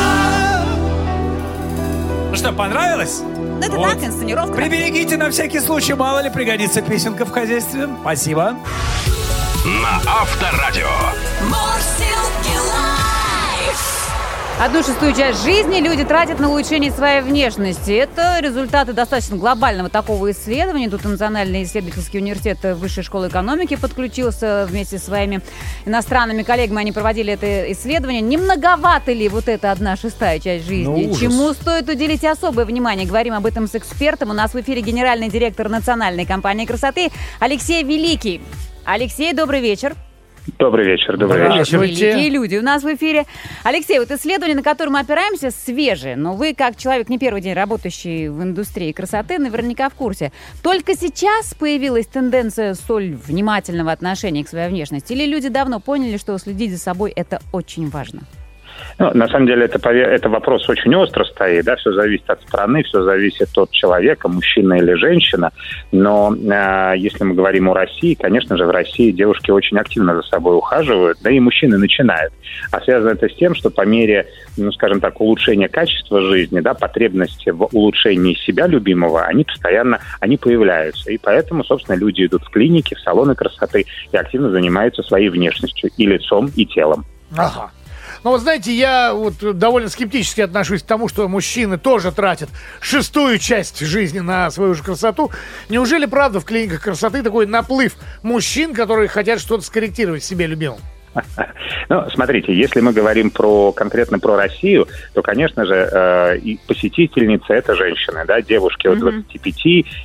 Ну 2.31 2.37
что, 2.37 2.53
понравилось? 2.53 3.21
Ну, 3.23 3.59
это 3.61 3.73
Вот. 3.77 3.91
так, 3.91 4.05
инсценировка. 4.05 4.55
Приберегите 4.55 5.17
на 5.17 5.31
всякий 5.31 5.61
случай, 5.61 5.95
мало 5.95 6.21
ли 6.23 6.31
пригодится 6.31 6.83
песенка 6.83 7.25
в 7.25 7.31
хозяйстве. 7.31 7.89
Спасибо. 8.01 8.57
На 9.65 9.97
Авторадио. 10.21 10.87
Мурзилки 11.43 12.57
лайф. 12.59 12.66
Одну 14.59 14.83
шестую 14.83 15.15
часть 15.15 15.45
жизни 15.45 15.81
люди 15.81 16.03
тратят 16.03 16.41
на 16.41 16.49
улучшение 16.49 16.91
своей 16.91 17.21
внешности. 17.21 17.91
Это 17.91 18.39
результаты 18.41 18.95
достаточно 18.95 19.37
глобального 19.37 19.91
такого 19.91 20.31
исследования. 20.31 20.89
Тут 20.89 21.05
Национальный 21.05 21.63
исследовательский 21.65 22.21
университет 22.21 22.61
Высшей 22.63 23.03
школы 23.03 23.29
экономики 23.29 23.77
подключился 23.77 24.67
вместе 24.67 24.97
со 24.97 25.05
своими 25.05 25.43
иностранными 25.85 26.43
коллегами. 26.43 26.81
Они 26.81 26.93
проводили 26.93 27.35
это 27.35 27.71
исследование. 27.71 28.23
Не 28.23 28.39
многовато 28.39 29.13
ли 29.13 29.29
вот 29.29 29.47
эта 29.47 29.71
одна 29.73 29.95
шестая 29.95 30.41
часть 30.41 30.65
жизни? 30.65 31.05
Ну. 31.07 31.15
Чему 31.15 31.53
стоит 31.53 31.91
уделить 31.91 32.25
особое 32.25 32.65
внимание? 32.65 33.07
Говорим 33.07 33.35
об 33.35 33.45
этом 33.45 33.69
с 33.69 33.75
экспертом. 33.75 34.31
У 34.31 34.33
нас 34.33 34.55
в 34.55 34.61
эфире 34.63 34.81
генеральный 34.81 35.29
директор 35.29 35.69
Национальной 35.69 36.25
компании 36.25 36.65
красоты 36.65 37.11
Алексей 37.41 37.83
Великий. 37.85 38.41
Алексей, 38.87 39.35
добрый 39.35 39.61
вечер. 39.61 39.95
Добрый 40.59 40.87
вечер, 40.87 41.17
добрый 41.17 41.41
Добрый 41.41 41.59
вечер. 41.59 41.59
вечер. 41.59 41.79
Здравствуйте. 41.79 42.11
Великие 42.13 42.31
люди 42.31 42.57
у 42.57 42.63
нас 42.63 42.83
в 42.83 42.95
эфире. 42.95 43.25
Алексей, 43.65 43.99
вот 43.99 44.11
исследование, 44.11 44.57
на 44.57 44.63
которое 44.63 44.91
мы 44.91 45.01
опираемся, 45.01 45.51
свежее, 45.51 46.17
но 46.17 46.35
вы, 46.35 46.55
как 46.55 46.77
человек 46.77 47.09
не 47.09 47.19
первый 47.19 47.43
день 47.43 47.55
работающий 47.55 48.29
в 48.29 48.43
индустрии 48.43 48.93
красоты, 48.93 49.39
наверняка 49.39 49.89
в 49.89 49.95
курсе. 49.95 50.33
Только 50.63 50.95
сейчас 50.95 51.53
появилась 51.55 52.07
тенденция 52.07 52.75
столь 52.75 53.15
внимательного 53.15 53.91
отношения 53.91 54.45
к 54.45 54.49
своей 54.49 54.69
внешности? 54.69 55.13
Или 55.13 55.27
люди 55.27 55.49
давно 55.49 55.81
поняли, 55.81 56.17
что 56.17 56.39
следить 56.39 56.73
за 56.73 56.79
собой– 56.79 57.13
это 57.17 57.41
очень 57.53 57.91
важно? 57.91 58.23
Ну, 58.99 59.11
на 59.13 59.29
самом 59.29 59.47
деле 59.47 59.67
это, 59.67 59.91
это 59.91 60.29
вопрос 60.29 60.69
очень 60.69 60.95
остро 60.95 61.25
стоит, 61.25 61.65
да, 61.65 61.77
все 61.77 61.93
зависит 61.93 62.29
от 62.31 62.41
страны, 62.43 62.83
все 62.83 63.03
зависит 63.03 63.49
от 63.57 63.71
человека, 63.71 64.29
мужчина 64.29 64.75
или 64.75 64.95
женщина. 64.95 65.53
Но 65.93 66.35
э, 66.35 66.95
если 66.97 67.25
мы 67.25 67.35
говорим 67.35 67.69
о 67.69 67.75
России, 67.75 68.15
конечно 68.15 68.57
же, 68.57 68.65
в 68.65 68.71
России 68.71 69.11
девушки 69.11 69.51
очень 69.51 69.79
активно 69.79 70.15
за 70.17 70.23
собой 70.23 70.57
ухаживают, 70.57 71.19
да 71.23 71.31
и 71.31 71.41
мужчины 71.41 71.77
начинают. 71.77 72.33
А 72.71 72.81
связано 72.81 73.11
это 73.11 73.29
с 73.29 73.35
тем, 73.35 73.55
что 73.55 73.71
по 73.71 73.83
мере, 73.83 74.27
ну, 74.57 74.73
скажем 74.73 75.01
так, 75.01 75.21
улучшения 75.21 75.69
качества 75.69 76.23
жизни, 76.23 76.61
да, 76.61 76.73
потребности 76.73 77.51
в 77.51 77.69
улучшении 77.73 78.35
себя 78.35 78.67
любимого, 78.67 79.25
они 79.25 79.45
постоянно, 79.45 80.01
они 80.21 80.37
появляются. 80.37 81.11
И 81.11 81.19
поэтому, 81.19 81.65
собственно, 81.65 81.97
люди 81.97 82.25
идут 82.25 82.45
в 82.45 82.51
клиники, 82.51 82.95
в 82.95 83.01
салоны 83.01 83.35
красоты 83.35 83.85
и 84.11 84.17
активно 84.17 84.51
занимаются 84.51 85.03
своей 85.03 85.29
внешностью 85.29 85.91
и 85.97 86.07
лицом, 86.07 86.51
и 86.57 86.65
телом. 86.65 87.05
Ага. 87.37 87.71
Ну, 88.27 88.33
вот 88.33 88.41
знаете, 88.41 88.73
я 88.73 89.15
вот 89.15 89.57
довольно 89.57 89.89
скептически 89.89 90.41
отношусь 90.41 90.83
к 90.83 90.87
тому, 90.87 91.07
что 91.07 91.29
мужчины 91.29 91.79
тоже 91.79 92.11
тратят 92.11 92.49
шестую 92.81 93.39
часть 93.39 93.79
жизни 93.79 94.19
на 94.19 94.51
свою 94.51 94.75
же 94.75 94.83
красоту. 94.83 95.31
Неужели, 95.69 96.07
правда, 96.07 96.41
в 96.41 96.45
клиниках 96.45 96.83
красоты 96.83 97.23
такой 97.23 97.47
наплыв 97.47 97.95
мужчин, 98.25 98.75
которые 98.75 99.07
хотят 99.07 99.39
что-то 99.39 99.65
скорректировать 99.65 100.25
себе 100.25 100.49
любимом? 100.49 100.81
Ну, 101.89 102.05
смотрите, 102.13 102.53
если 102.53 102.81
мы 102.81 102.93
говорим 102.93 103.31
про 103.31 103.73
конкретно 103.73 104.19
про 104.19 104.37
Россию, 104.37 104.89
то, 105.15 105.23
конечно 105.23 105.65
же, 105.65 105.89
э, 105.93 106.39
и 106.39 106.59
посетительницы 106.67 107.53
это 107.53 107.75
женщины, 107.77 108.25
да, 108.27 108.41
девушки 108.41 108.89
от 108.89 108.99
25 108.99 109.57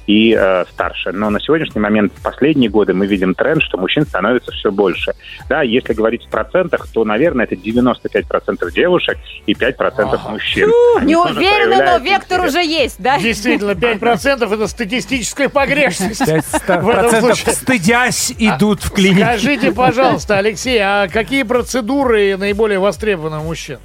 и 0.07 0.35
э, 0.37 0.65
старше. 0.69 1.11
Но 1.11 1.29
на 1.29 1.39
сегодняшний 1.39 1.81
момент, 1.81 2.13
в 2.15 2.21
последние 2.21 2.69
годы, 2.69 2.93
мы 2.93 3.07
видим 3.07 3.33
тренд, 3.33 3.63
что 3.63 3.77
мужчин 3.77 4.05
становится 4.05 4.51
все 4.51 4.71
больше. 4.71 5.13
Да, 5.49 5.61
если 5.63 5.93
говорить 5.93 6.23
в 6.25 6.29
процентах, 6.29 6.87
то, 6.93 7.03
наверное, 7.03 7.45
это 7.45 7.55
95% 7.55 8.71
девушек 8.71 9.17
и 9.45 9.53
5% 9.53 10.29
мужчин. 10.29 10.71
Они 10.97 11.07
Не 11.07 11.15
уверена, 11.15 11.93
но 11.93 11.97
вектор 11.97 12.39
интерес. 12.39 12.53
уже 12.53 12.63
есть, 12.63 12.95
да? 13.01 13.17
Действительно, 13.19 13.71
5% 13.71 14.53
это 14.53 14.67
статистическая 14.67 15.49
погрешность. 15.49 16.23
Пять 16.25 16.45
В 16.45 16.55
этом 16.65 16.83
процентов 16.83 17.37
случае. 17.39 17.53
стыдясь 17.55 18.33
идут 18.37 18.83
в 18.83 18.91
клинику. 18.91 19.21
Скажите, 19.21 19.71
пожалуйста, 19.71 20.37
Алексей, 20.37 20.79
а 20.79 21.00
какие 21.07 21.43
процедуры 21.43 22.35
наиболее 22.37 22.79
востребованы 22.79 23.39
у 23.39 23.43
мужчин? 23.43 23.79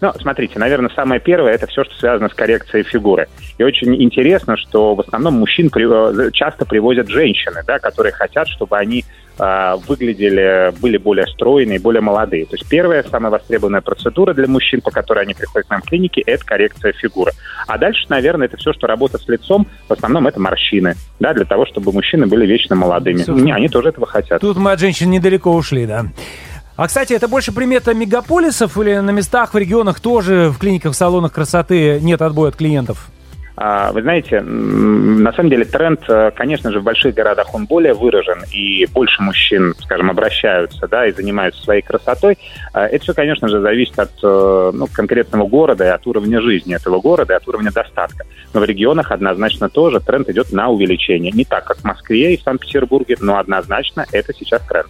Ну, 0.00 0.12
смотрите, 0.20 0.58
наверное, 0.58 0.90
самое 0.94 1.20
первое 1.20 1.52
это 1.54 1.66
все, 1.66 1.84
что 1.84 1.94
связано 1.96 2.28
с 2.28 2.34
коррекцией 2.34 2.84
фигуры. 2.84 3.26
И 3.58 3.64
очень 3.64 4.00
интересно, 4.00 4.56
что 4.56 4.94
в 4.94 5.00
основном 5.00 5.34
мужчин 5.34 5.70
при- 5.70 6.28
э, 6.28 6.30
часто 6.32 6.64
привозят 6.64 7.08
женщины, 7.08 7.62
да, 7.66 7.78
которые 7.78 8.12
хотят, 8.12 8.46
чтобы 8.48 8.76
они 8.76 9.04
э, 9.40 9.74
выглядели, 9.86 10.72
были 10.80 10.96
более 10.96 11.24
стройные, 11.28 11.78
более 11.78 12.00
молодые. 12.00 12.44
То 12.46 12.56
есть 12.56 12.68
первая, 12.68 13.04
самая 13.04 13.30
востребованная 13.30 13.80
процедура 13.82 14.34
для 14.34 14.48
мужчин, 14.48 14.80
по 14.80 14.90
которой 14.90 15.22
они 15.24 15.34
приходят 15.34 15.68
к 15.68 15.70
нам 15.70 15.80
в 15.80 15.84
клинике, 15.84 16.22
это 16.22 16.44
коррекция 16.44 16.92
фигуры. 16.92 17.30
А 17.68 17.78
дальше, 17.78 18.04
наверное, 18.08 18.46
это 18.48 18.56
все, 18.56 18.72
что 18.72 18.88
работа 18.88 19.18
с 19.18 19.28
лицом, 19.28 19.68
в 19.88 19.92
основном 19.92 20.26
это 20.26 20.40
морщины, 20.40 20.94
да, 21.20 21.34
для 21.34 21.44
того, 21.44 21.66
чтобы 21.66 21.92
мужчины 21.92 22.26
были 22.26 22.46
вечно 22.46 22.74
молодыми. 22.74 23.18
Всё. 23.22 23.32
Не, 23.34 23.52
они 23.52 23.68
тоже 23.68 23.90
этого 23.90 24.08
хотят. 24.08 24.40
Тут 24.40 24.56
мы 24.56 24.72
от 24.72 24.80
женщин 24.80 25.08
недалеко 25.10 25.54
ушли, 25.54 25.86
да. 25.86 26.06
А, 26.78 26.86
кстати, 26.86 27.12
это 27.12 27.26
больше 27.26 27.50
примета 27.50 27.92
мегаполисов 27.92 28.78
или 28.78 28.98
на 28.98 29.10
местах, 29.10 29.52
в 29.52 29.58
регионах 29.58 29.98
тоже, 29.98 30.50
в 30.50 30.58
клиниках, 30.58 30.92
в 30.92 30.94
салонах 30.94 31.32
красоты 31.32 31.98
нет 32.00 32.22
отбоя 32.22 32.50
от 32.50 32.56
клиентов? 32.56 33.08
А, 33.56 33.90
Вы 33.90 34.02
знаете, 34.02 34.40
на 34.40 35.32
самом 35.32 35.50
деле 35.50 35.64
тренд, 35.64 36.00
э, 36.08 36.30
конечно 36.36 36.70
же, 36.70 36.78
в 36.78 36.84
больших 36.84 37.16
городах 37.16 37.52
он 37.52 37.66
более 37.66 37.94
выражен, 37.94 38.44
и 38.52 38.86
больше 38.94 39.20
мужчин, 39.20 39.74
скажем, 39.80 40.08
обращаются, 40.08 40.86
да, 40.86 41.08
и 41.08 41.12
занимаются 41.12 41.60
своей 41.64 41.82
красотой. 41.82 42.38
А, 42.72 42.86
Это 42.86 43.02
все, 43.02 43.12
конечно 43.12 43.48
же, 43.48 43.60
зависит 43.60 43.98
от 43.98 44.12
э, 44.22 44.70
ну, 44.72 44.86
конкретного 44.86 45.48
города 45.48 45.84
и 45.84 45.88
от 45.88 46.06
уровня 46.06 46.40
жизни 46.40 46.76
этого 46.76 47.00
города, 47.00 47.32
и 47.32 47.36
от 47.36 47.48
уровня 47.48 47.72
достатка. 47.72 48.24
Но 48.54 48.60
в 48.60 48.64
регионах 48.64 49.10
однозначно 49.10 49.68
тоже 49.68 49.98
тренд 49.98 50.28
идет 50.28 50.52
на 50.52 50.68
увеличение. 50.68 51.32
Не 51.32 51.44
так, 51.44 51.64
как 51.64 51.78
в 51.78 51.84
Москве 51.84 52.34
и 52.34 52.36
в 52.36 52.42
Санкт-Петербурге, 52.42 53.16
но 53.18 53.38
однозначно 53.38 54.06
это 54.12 54.32
сейчас 54.32 54.62
тренд. 54.68 54.86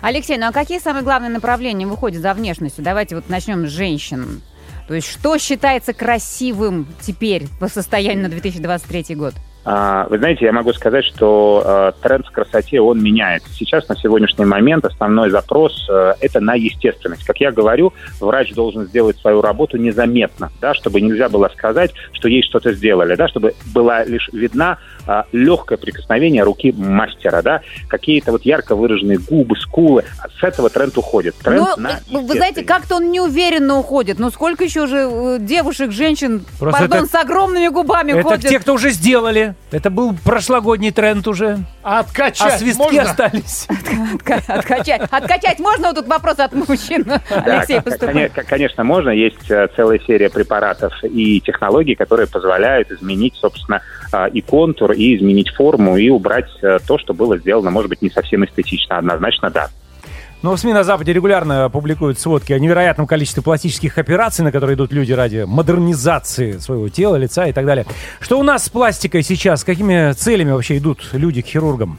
Алексей, 0.00 0.38
ну 0.38 0.46
а 0.48 0.52
какие 0.52 0.78
самые 0.78 1.02
главные 1.02 1.30
направления 1.30 1.86
выходят 1.86 2.22
за 2.22 2.34
внешностью? 2.34 2.84
Давайте 2.84 3.16
вот 3.16 3.28
начнем 3.28 3.66
с 3.66 3.70
женщин. 3.70 4.42
То 4.86 4.94
есть 4.94 5.10
что 5.10 5.36
считается 5.38 5.92
красивым 5.92 6.86
теперь 7.00 7.46
по 7.60 7.68
состоянию 7.68 8.22
на 8.22 8.28
2023 8.30 9.14
год? 9.16 9.34
А, 9.70 10.06
Вы 10.08 10.16
знаете, 10.16 10.46
я 10.46 10.52
могу 10.52 10.72
сказать, 10.72 11.04
что 11.04 11.62
э, 11.62 11.92
тренд 12.02 12.26
в 12.26 12.30
красоте, 12.30 12.80
он 12.80 13.02
меняется. 13.02 13.52
Сейчас, 13.52 13.86
на 13.88 13.96
сегодняшний 13.96 14.46
момент, 14.46 14.86
основной 14.86 15.28
запрос 15.28 15.86
э,– 15.90 16.14
это 16.20 16.40
на 16.40 16.54
естественность. 16.54 17.24
Как 17.24 17.38
я 17.38 17.52
говорю, 17.52 17.92
врач 18.18 18.54
должен 18.54 18.86
сделать 18.86 19.18
свою 19.18 19.42
работу 19.42 19.76
незаметно, 19.76 20.50
да, 20.62 20.72
чтобы 20.72 21.02
нельзя 21.02 21.28
было 21.28 21.50
сказать, 21.54 21.92
что 22.12 22.28
ей 22.28 22.42
что-то 22.42 22.72
сделали, 22.72 23.14
да, 23.14 23.28
чтобы 23.28 23.54
была 23.74 24.04
лишь 24.04 24.30
видна 24.32 24.78
э, 25.08 25.22
легкое 25.32 25.78
прикосновение 25.78 26.42
руки 26.44 26.72
мастера, 26.76 27.42
да, 27.42 27.62
какие-то 27.88 28.30
вот 28.32 28.42
ярко 28.44 28.76
выраженные 28.76 29.18
губы, 29.18 29.56
скулы. 29.56 30.04
С 30.38 30.42
этого 30.44 30.70
тренд 30.70 30.96
уходит. 30.96 31.34
Тренд 31.36 31.66
ну, 31.76 31.82
на 31.82 32.00
вы 32.20 32.34
знаете, 32.34 32.62
как-то 32.62 32.96
он 32.96 33.10
неуверенно 33.10 33.78
уходит. 33.78 34.18
Ну 34.18 34.30
сколько 34.30 34.62
еще 34.64 34.86
же 34.86 35.08
э, 35.10 35.38
девушек, 35.40 35.90
женщин, 35.90 36.44
Просто 36.58 36.80
пардон, 36.82 37.04
это- 37.04 37.08
с 37.10 37.14
огромными 37.14 37.68
губами 37.68 38.12
Это 38.12 38.22
ходят? 38.22 38.42
те, 38.42 38.60
кто 38.60 38.74
уже 38.74 38.90
сделали. 38.90 39.54
Это 39.70 39.90
был 39.90 40.14
прошлогодний 40.24 40.90
тренд 40.92 41.26
уже. 41.26 41.58
А 41.82 42.00
откачать 42.00 42.54
А 42.54 42.58
свистки 42.58 42.78
можно? 42.82 43.02
остались. 43.02 43.66
Отка- 44.14 44.42
Откачать. 44.46 45.02
Откачать 45.10 45.58
можно? 45.58 45.88
Вот 45.88 45.96
тут 45.96 46.06
вопрос 46.06 46.38
от 46.38 46.52
мужчин. 46.52 47.04
Алексей, 47.30 47.80
поступает. 47.80 48.32
коне- 48.32 48.44
конечно, 48.46 48.84
можно. 48.84 49.10
Есть 49.10 49.50
э, 49.50 49.68
целая 49.74 49.98
серия 50.06 50.28
препаратов 50.28 50.92
и 51.02 51.40
технологий, 51.40 51.94
которые 51.94 52.26
позволяют 52.26 52.90
изменить, 52.90 53.34
собственно, 53.36 53.80
э, 54.12 54.28
и 54.30 54.40
контур, 54.42 54.92
и 54.98 55.16
изменить 55.16 55.50
форму, 55.50 55.96
и 55.96 56.10
убрать 56.10 56.50
э, 56.62 56.78
то, 56.86 56.98
что 56.98 57.14
было 57.14 57.38
сделано, 57.38 57.70
может 57.70 57.88
быть, 57.88 58.02
не 58.02 58.10
совсем 58.10 58.44
эстетично. 58.44 58.98
Однозначно, 58.98 59.50
да. 59.50 59.68
Но 60.42 60.54
в 60.54 60.60
СМИ 60.60 60.72
на 60.72 60.84
Западе 60.84 61.12
регулярно 61.12 61.68
публикуют 61.68 62.18
сводки 62.18 62.52
о 62.52 62.58
невероятном 62.58 63.08
количестве 63.08 63.42
пластических 63.42 63.98
операций, 63.98 64.44
на 64.44 64.52
которые 64.52 64.76
идут 64.76 64.92
люди 64.92 65.12
ради 65.12 65.44
модернизации 65.46 66.58
своего 66.58 66.88
тела, 66.88 67.16
лица 67.16 67.46
и 67.46 67.52
так 67.52 67.66
далее. 67.66 67.86
Что 68.20 68.38
у 68.38 68.44
нас 68.44 68.66
с 68.66 68.68
пластикой 68.68 69.22
сейчас? 69.22 69.64
Какими 69.64 70.12
целями 70.12 70.52
вообще 70.52 70.78
идут 70.78 71.00
люди 71.12 71.42
к 71.42 71.46
хирургам? 71.46 71.98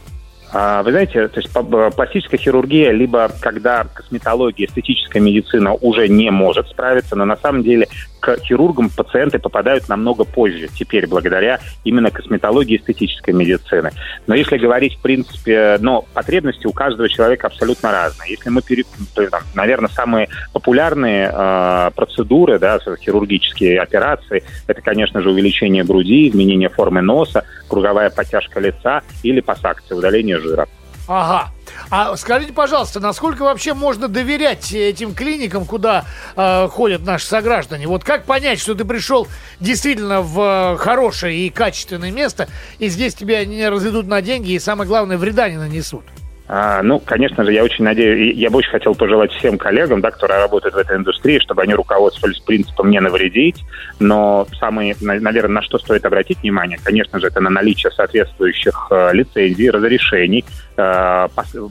А, 0.51 0.81
Вы 0.81 0.91
знаете, 0.91 1.27
то 1.27 1.39
есть 1.39 1.51
пластическая 1.95 2.39
хирургия, 2.39 2.91
либо 2.91 3.29
когда 3.39 3.83
косметология, 3.83 4.67
эстетическая 4.67 5.21
медицина 5.21 5.73
уже 5.73 6.07
не 6.07 6.31
может 6.31 6.67
справиться, 6.69 7.15
но 7.15 7.25
на 7.25 7.37
самом 7.37 7.61
деле 7.61 7.87
к 8.19 8.37
хирургам 8.43 8.89
пациенты 8.89 9.39
попадают 9.39 9.87
намного 9.89 10.23
позже, 10.23 10.67
теперь 10.73 11.07
благодаря 11.07 11.59
именно 11.83 12.09
косметологии 12.09 12.75
и 12.75 12.77
эстетической 12.77 13.31
медицины. 13.31 13.91
Но 14.27 14.35
если 14.35 14.57
говорить, 14.57 14.95
в 14.95 15.01
принципе, 15.01 15.77
но 15.79 16.03
потребности 16.13 16.65
у 16.65 16.71
каждого 16.71 17.07
человека 17.09 17.47
абсолютно 17.47 17.91
разные. 17.91 18.31
Если 18.31 18.49
мы, 18.49 18.61
пере... 18.61 18.83
там, 19.15 19.43
наверное, 19.53 19.89
самые 19.89 20.29
популярные 20.51 21.31
э, 21.31 21.91
процедуры, 21.95 22.59
да, 22.59 22.79
хирургические 22.79 23.79
операции, 23.79 24.43
это, 24.67 24.81
конечно 24.81 25.21
же, 25.21 25.29
увеличение 25.29 25.83
груди, 25.83 26.27
изменение 26.29 26.69
формы 26.69 27.01
носа, 27.01 27.45
круговая 27.69 28.09
подтяжка 28.09 28.59
лица 28.59 29.01
или 29.23 29.39
пассакция, 29.39 29.97
удаление 29.97 30.39
жира. 30.39 30.67
Ага. 31.07 31.49
А 31.89 32.15
скажите, 32.17 32.53
пожалуйста, 32.53 32.99
насколько 32.99 33.41
вообще 33.41 33.73
можно 33.73 34.07
доверять 34.07 34.71
этим 34.73 35.15
клиникам, 35.15 35.65
куда 35.65 36.05
э, 36.35 36.67
ходят 36.67 37.03
наши 37.03 37.25
сограждане? 37.25 37.87
Вот 37.87 38.03
как 38.03 38.25
понять, 38.25 38.59
что 38.59 38.75
ты 38.75 38.85
пришел 38.85 39.27
действительно 39.59 40.21
в 40.21 40.75
э, 40.75 40.77
хорошее 40.77 41.47
и 41.47 41.49
качественное 41.49 42.11
место, 42.11 42.47
и 42.77 42.89
здесь 42.89 43.15
тебя 43.15 43.43
не 43.43 43.67
разведут 43.67 44.05
на 44.05 44.21
деньги, 44.21 44.51
и 44.51 44.59
самое 44.59 44.87
главное, 44.87 45.17
вреда 45.17 45.49
не 45.49 45.57
нанесут? 45.57 46.03
А, 46.51 46.81
ну, 46.81 46.99
конечно 46.99 47.45
же, 47.45 47.53
я 47.53 47.63
очень 47.63 47.85
надеюсь, 47.85 48.35
я 48.35 48.49
бы 48.49 48.57
очень 48.57 48.71
хотел 48.71 48.95
пожелать 48.95 49.31
всем 49.33 49.59
коллегам, 49.59 50.01
да, 50.01 50.09
которые 50.09 50.39
работают 50.39 50.73
в 50.73 50.79
этой 50.79 50.97
индустрии, 50.97 51.37
чтобы 51.37 51.61
они 51.61 51.75
руководствовались 51.75 52.39
принципом 52.39 52.89
не 52.89 52.99
навредить. 52.99 53.63
Но 53.99 54.47
самое, 54.59 54.95
на- 54.99 55.19
наверное, 55.19 55.55
на 55.55 55.61
что 55.61 55.77
стоит 55.77 56.05
обратить 56.05 56.39
внимание, 56.41 56.79
конечно 56.83 57.19
же, 57.19 57.27
это 57.27 57.39
на 57.39 57.51
наличие 57.51 57.91
соответствующих 57.91 58.87
э, 58.89 59.11
лицензий, 59.13 59.69
разрешений, 59.69 60.43
э, 60.75 61.27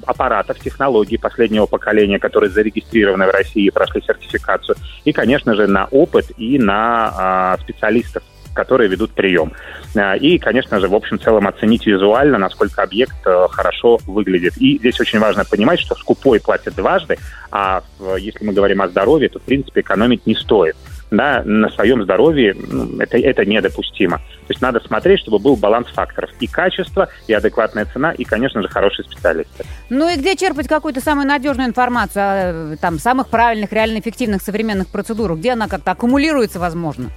аппаратов, 0.07 0.61
технологий 0.61 1.19
последнего 1.19 1.67
поколения, 1.67 2.21
которые 2.21 2.51
зарегистрированы 2.51 3.27
в 3.27 3.31
России 3.31 3.65
и 3.67 3.71
прошли 3.71 4.01
сертификацию. 4.01 4.77
И, 5.05 5.13
конечно 5.13 5.57
же, 5.57 5.67
на 5.67 5.87
опыт 5.87 6.27
и 6.37 6.57
на 6.57 7.13
а, 7.17 7.57
специалистов 7.59 8.23
которые 8.59 8.89
ведут 8.89 9.13
прием. 9.13 9.53
А, 9.95 10.17
И, 10.17 10.37
конечно 10.39 10.81
же, 10.81 10.89
в 10.89 10.95
общем 10.95 11.21
целом 11.21 11.47
оценить 11.47 11.87
визуально, 11.87 12.39
насколько 12.39 12.83
объект 12.83 13.15
э, 13.25 13.47
хорошо 13.53 13.99
выглядит. 14.05 14.55
И 14.59 14.79
здесь 14.79 14.99
очень 14.99 15.21
важно 15.21 15.45
понимать, 15.45 15.79
что 15.79 15.95
скупой 15.95 16.41
платит 16.41 16.75
дважды, 16.75 17.19
а 17.53 17.83
если 18.19 18.45
мы 18.45 18.53
говорим 18.53 18.83
о 18.83 18.89
здоровье, 18.89 19.29
то, 19.29 19.39
в 19.39 19.43
принципе, 19.43 19.83
экономить 19.83 20.27
не 20.27 20.35
стоит. 20.35 20.75
Да, 21.11 21.43
на 21.45 21.71
своем 21.71 22.03
здоровье 22.03 22.55
ну, 22.55 23.01
это, 23.01 23.17
это 23.17 23.47
недопустимо. 23.47 24.19
То 24.19 24.51
есть 24.51 24.61
надо 24.61 24.81
смотреть, 24.81 25.21
чтобы 25.21 25.39
был 25.39 25.57
баланс 25.57 25.87
факторов. 25.89 26.31
И 26.41 26.47
качество, 26.47 27.09
и 27.29 27.33
адекватная 27.33 27.87
цена, 27.87 28.13
и, 28.13 28.25
конечно 28.25 28.61
же, 28.61 28.69
хорошие 28.69 29.05
специалисты. 29.05 29.65
Ну 29.89 30.11
и 30.11 30.17
где 30.17 30.37
черпать 30.37 30.69
какую-то 30.69 31.01
самую 31.01 31.27
надежную 31.29 31.69
информацию 31.69 32.23
о 32.23 32.73
э, 32.73 32.77
там, 32.81 32.99
самых 32.99 33.29
правильных, 33.29 33.73
реально 33.73 34.01
эффективных 34.01 34.43
современных 34.43 34.89
процедурах? 34.89 35.39
Где 35.39 35.53
она 35.53 35.69
как-то 35.69 35.93
аккумулируется, 35.93 36.59
возможно? 36.59 37.11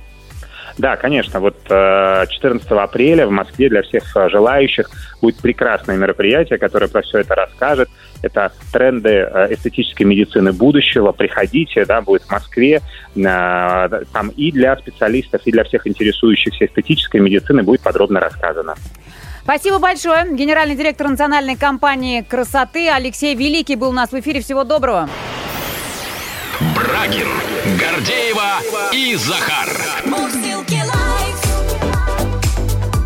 Да, 0.78 0.96
конечно. 0.96 1.40
Вот 1.40 1.58
э, 1.70 2.26
14 2.30 2.70
апреля 2.72 3.28
в 3.28 3.32
Москве 3.32 3.70
для 3.70 3.82
всех 3.84 4.04
э, 4.16 4.30
желающих 4.30 4.90
будет 5.22 5.38
прекрасное 5.38 5.98
мероприятие, 5.98 6.60
которое 6.60 6.88
про 6.88 7.02
все 7.02 7.20
это 7.20 7.36
расскажет. 7.36 7.90
Это 8.22 8.52
тренды 8.72 9.10
э, 9.10 9.54
эстетической 9.54 10.04
медицины 10.04 10.54
будущего. 10.54 11.12
Приходите, 11.12 11.86
да, 11.86 12.02
будет 12.02 12.24
в 12.24 12.32
Москве. 12.32 12.82
Э, 13.16 14.04
Там 14.14 14.30
и 14.30 14.52
для 14.52 14.76
специалистов, 14.78 15.42
и 15.46 15.52
для 15.52 15.64
всех 15.64 15.88
интересующихся 15.88 16.66
эстетической 16.66 17.20
медициной 17.20 17.64
будет 17.64 17.82
подробно 17.82 18.20
рассказано. 18.20 18.76
Спасибо 19.44 19.80
большое. 19.80 20.26
Генеральный 20.32 20.76
директор 20.76 21.08
национальной 21.08 21.56
компании 21.56 22.22
красоты 22.22 22.90
Алексей 22.90 23.36
Великий 23.36 23.76
был 23.76 23.90
у 23.90 23.94
нас 23.94 24.12
в 24.12 24.20
эфире. 24.20 24.42
Всего 24.42 24.64
доброго. 24.64 25.10
Брагин, 26.76 27.28
Гордеева 27.80 28.60
и 28.94 29.16
Захар. 29.16 29.70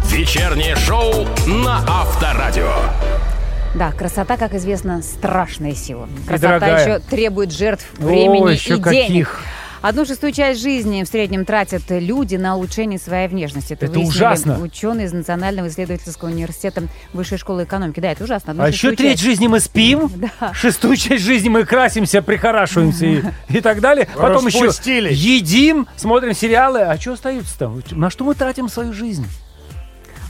Вечернее 0.09 0.75
шоу 0.75 1.25
на 1.47 1.77
Авторадио. 1.87 2.73
Да, 3.75 3.91
красота, 3.91 4.37
как 4.37 4.53
известно, 4.55 5.01
страшная 5.01 5.73
сила. 5.73 6.09
Красота 6.27 6.79
еще 6.79 6.99
требует 6.99 7.51
жертв 7.51 7.85
времени 7.97 8.41
Ой, 8.41 8.53
еще 8.55 8.75
и 8.75 8.81
каких. 8.81 9.07
денег. 9.07 9.39
Одну 9.81 10.05
шестую 10.05 10.31
часть 10.31 10.61
жизни 10.61 11.03
в 11.03 11.07
среднем 11.07 11.45
тратят 11.45 11.83
люди 11.89 12.35
на 12.35 12.55
улучшение 12.55 12.97
своей 12.99 13.27
внешности. 13.27 13.73
Это 13.73 13.87
выяснили 13.87 14.07
ужасно. 14.07 14.59
Ученые 14.59 15.05
из 15.07 15.13
Национального 15.13 15.67
исследовательского 15.67 16.29
университета 16.29 16.83
Высшей 17.13 17.37
школы 17.37 17.63
экономики. 17.65 17.99
Да, 17.99 18.11
это 18.11 18.23
ужасно. 18.23 18.51
Одну 18.51 18.63
А 18.63 18.67
еще 18.67 18.77
шестую 18.89 18.97
треть 18.97 19.11
часть. 19.13 19.23
жизни 19.23 19.47
мы 19.47 19.59
спим, 19.59 20.11
Да. 20.39 20.53
шестую 20.53 20.95
часть 20.97 21.23
жизни 21.23 21.49
мы 21.49 21.65
красимся, 21.65 22.21
прихорашиваемся 22.21 23.05
и, 23.05 23.21
и 23.49 23.61
так 23.61 23.79
далее. 23.81 24.07
Потом 24.15 24.47
еще 24.47 24.65
Распустились. 24.65 25.17
едим, 25.19 25.87
смотрим 25.95 26.33
сериалы. 26.33 26.81
А 26.81 26.97
что 26.99 27.13
остается 27.13 27.57
там? 27.59 27.81
На 27.91 28.09
что 28.09 28.23
мы 28.23 28.33
тратим 28.35 28.69
свою 28.69 28.91
жизнь? 28.93 29.25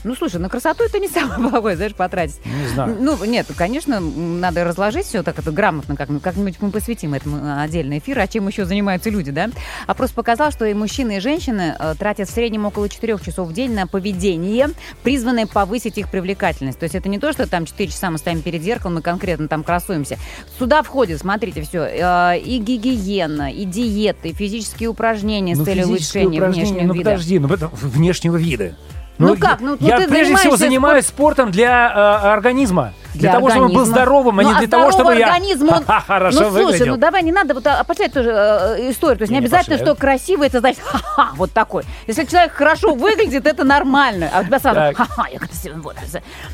Ну, 0.06 0.14
слушай, 0.14 0.40
на 0.40 0.48
красоту 0.48 0.84
это 0.84 1.00
не 1.00 1.08
самое 1.16 1.50
плохое, 1.50 1.76
знаешь, 1.76 1.94
потратить. 1.94 2.36
Не 2.46 2.68
знаю. 2.68 2.96
Ну, 3.00 3.24
нет, 3.24 3.48
конечно, 3.56 3.98
надо 3.98 4.62
разложить 4.62 5.04
все 5.06 5.24
так 5.24 5.38
это 5.38 5.50
грамотно, 5.50 5.96
как, 5.96 6.08
как-нибудь 6.22 6.54
мы 6.60 6.70
посвятим 6.70 7.12
этому 7.12 7.38
э, 7.38 7.62
отдельный 7.62 7.98
эфир, 7.98 8.20
а 8.20 8.28
чем 8.28 8.46
еще 8.46 8.64
занимаются 8.64 9.10
люди, 9.10 9.32
да? 9.32 9.50
Опрос 9.88 10.12
показал, 10.12 10.52
что 10.52 10.64
и 10.64 10.74
мужчины, 10.74 11.16
и 11.16 11.20
женщины 11.20 11.74
э, 11.76 11.94
тратят 11.98 12.28
в 12.28 12.32
среднем 12.32 12.66
около 12.66 12.88
4 12.88 13.18
часов 13.18 13.48
в 13.48 13.52
день 13.52 13.74
на 13.74 13.88
поведение, 13.88 14.68
призванное 15.02 15.46
повысить 15.46 15.98
их 15.98 16.08
привлекательность. 16.08 16.78
То 16.78 16.84
есть 16.84 16.94
это 16.94 17.08
не 17.08 17.18
то, 17.18 17.32
что 17.32 17.48
там 17.48 17.66
4 17.66 17.90
часа 17.90 18.10
мы 18.12 18.18
стоим 18.18 18.42
перед 18.42 18.62
зеркалом 18.62 19.00
и 19.00 19.02
конкретно 19.02 19.48
там 19.48 19.64
красуемся. 19.64 20.18
Сюда 20.56 20.84
входит, 20.84 21.18
смотрите, 21.18 21.62
все, 21.62 21.84
и 22.36 22.58
гигиена, 22.58 23.50
и 23.50 23.64
диеты, 23.64 24.28
и 24.28 24.32
физические 24.32 24.88
упражнения 24.88 25.56
с 25.56 25.58
Ну, 25.58 25.64
целью 25.64 25.88
улучшения 25.88 26.40
внешнего 26.40 26.82
ну 26.82 26.94
вида. 26.94 27.10
подожди, 27.10 27.38
ну 27.40 27.48
это 27.48 27.68
внешнего 27.72 28.36
вида. 28.36 28.76
Ну 29.18 29.36
как? 29.36 29.60
Ну, 29.60 29.76
ну 29.80 29.86
я 29.86 29.98
ты 29.98 30.08
прежде 30.08 30.36
всего 30.36 30.56
занимаюсь 30.56 31.06
спортом 31.06 31.50
для 31.50 32.22
э, 32.22 32.26
организма. 32.28 32.92
Для, 33.16 33.30
Для 33.30 33.32
того, 33.32 33.50
чтобы 33.50 33.66
он 33.66 33.72
был 33.72 33.84
здоровым, 33.84 34.40
а 34.40 34.42
Ну, 34.42 34.52
не 34.52 34.58
для 34.58 34.68
того, 34.68 34.90
чтобы 34.90 35.14
здоровый 35.14 35.18
я 35.18 35.26
организм, 35.26 35.68
он- 35.70 35.84
хорошо 35.84 36.40
ну, 36.40 36.50
слушай, 36.50 36.64
выглядел. 36.64 36.86
ну 36.86 36.96
давай, 36.96 37.22
не 37.22 37.32
надо 37.32 37.54
вот 37.54 37.66
опошлять 37.66 38.12
тоже 38.12 38.30
э, 38.30 38.90
историю. 38.90 39.18
То 39.18 39.22
есть 39.22 39.32
не, 39.32 39.38
не 39.38 39.44
обязательно, 39.44 39.78
что 39.78 39.94
красиво, 39.94 40.44
это 40.44 40.60
значит 40.60 40.80
ха-ха, 40.82 41.30
вот 41.34 41.52
такой. 41.52 41.84
Если 42.06 42.24
человек 42.24 42.52
хорошо 42.52 42.94
выглядит, 42.94 43.46
это 43.46 43.64
нормально. 43.64 44.30
А 44.32 44.40
у 44.40 44.44
тебя 44.44 44.58
сразу 44.58 44.94
ха-ха, 44.94 45.26
я 45.32 45.38
красивый 45.38 45.80
вот. 45.80 45.96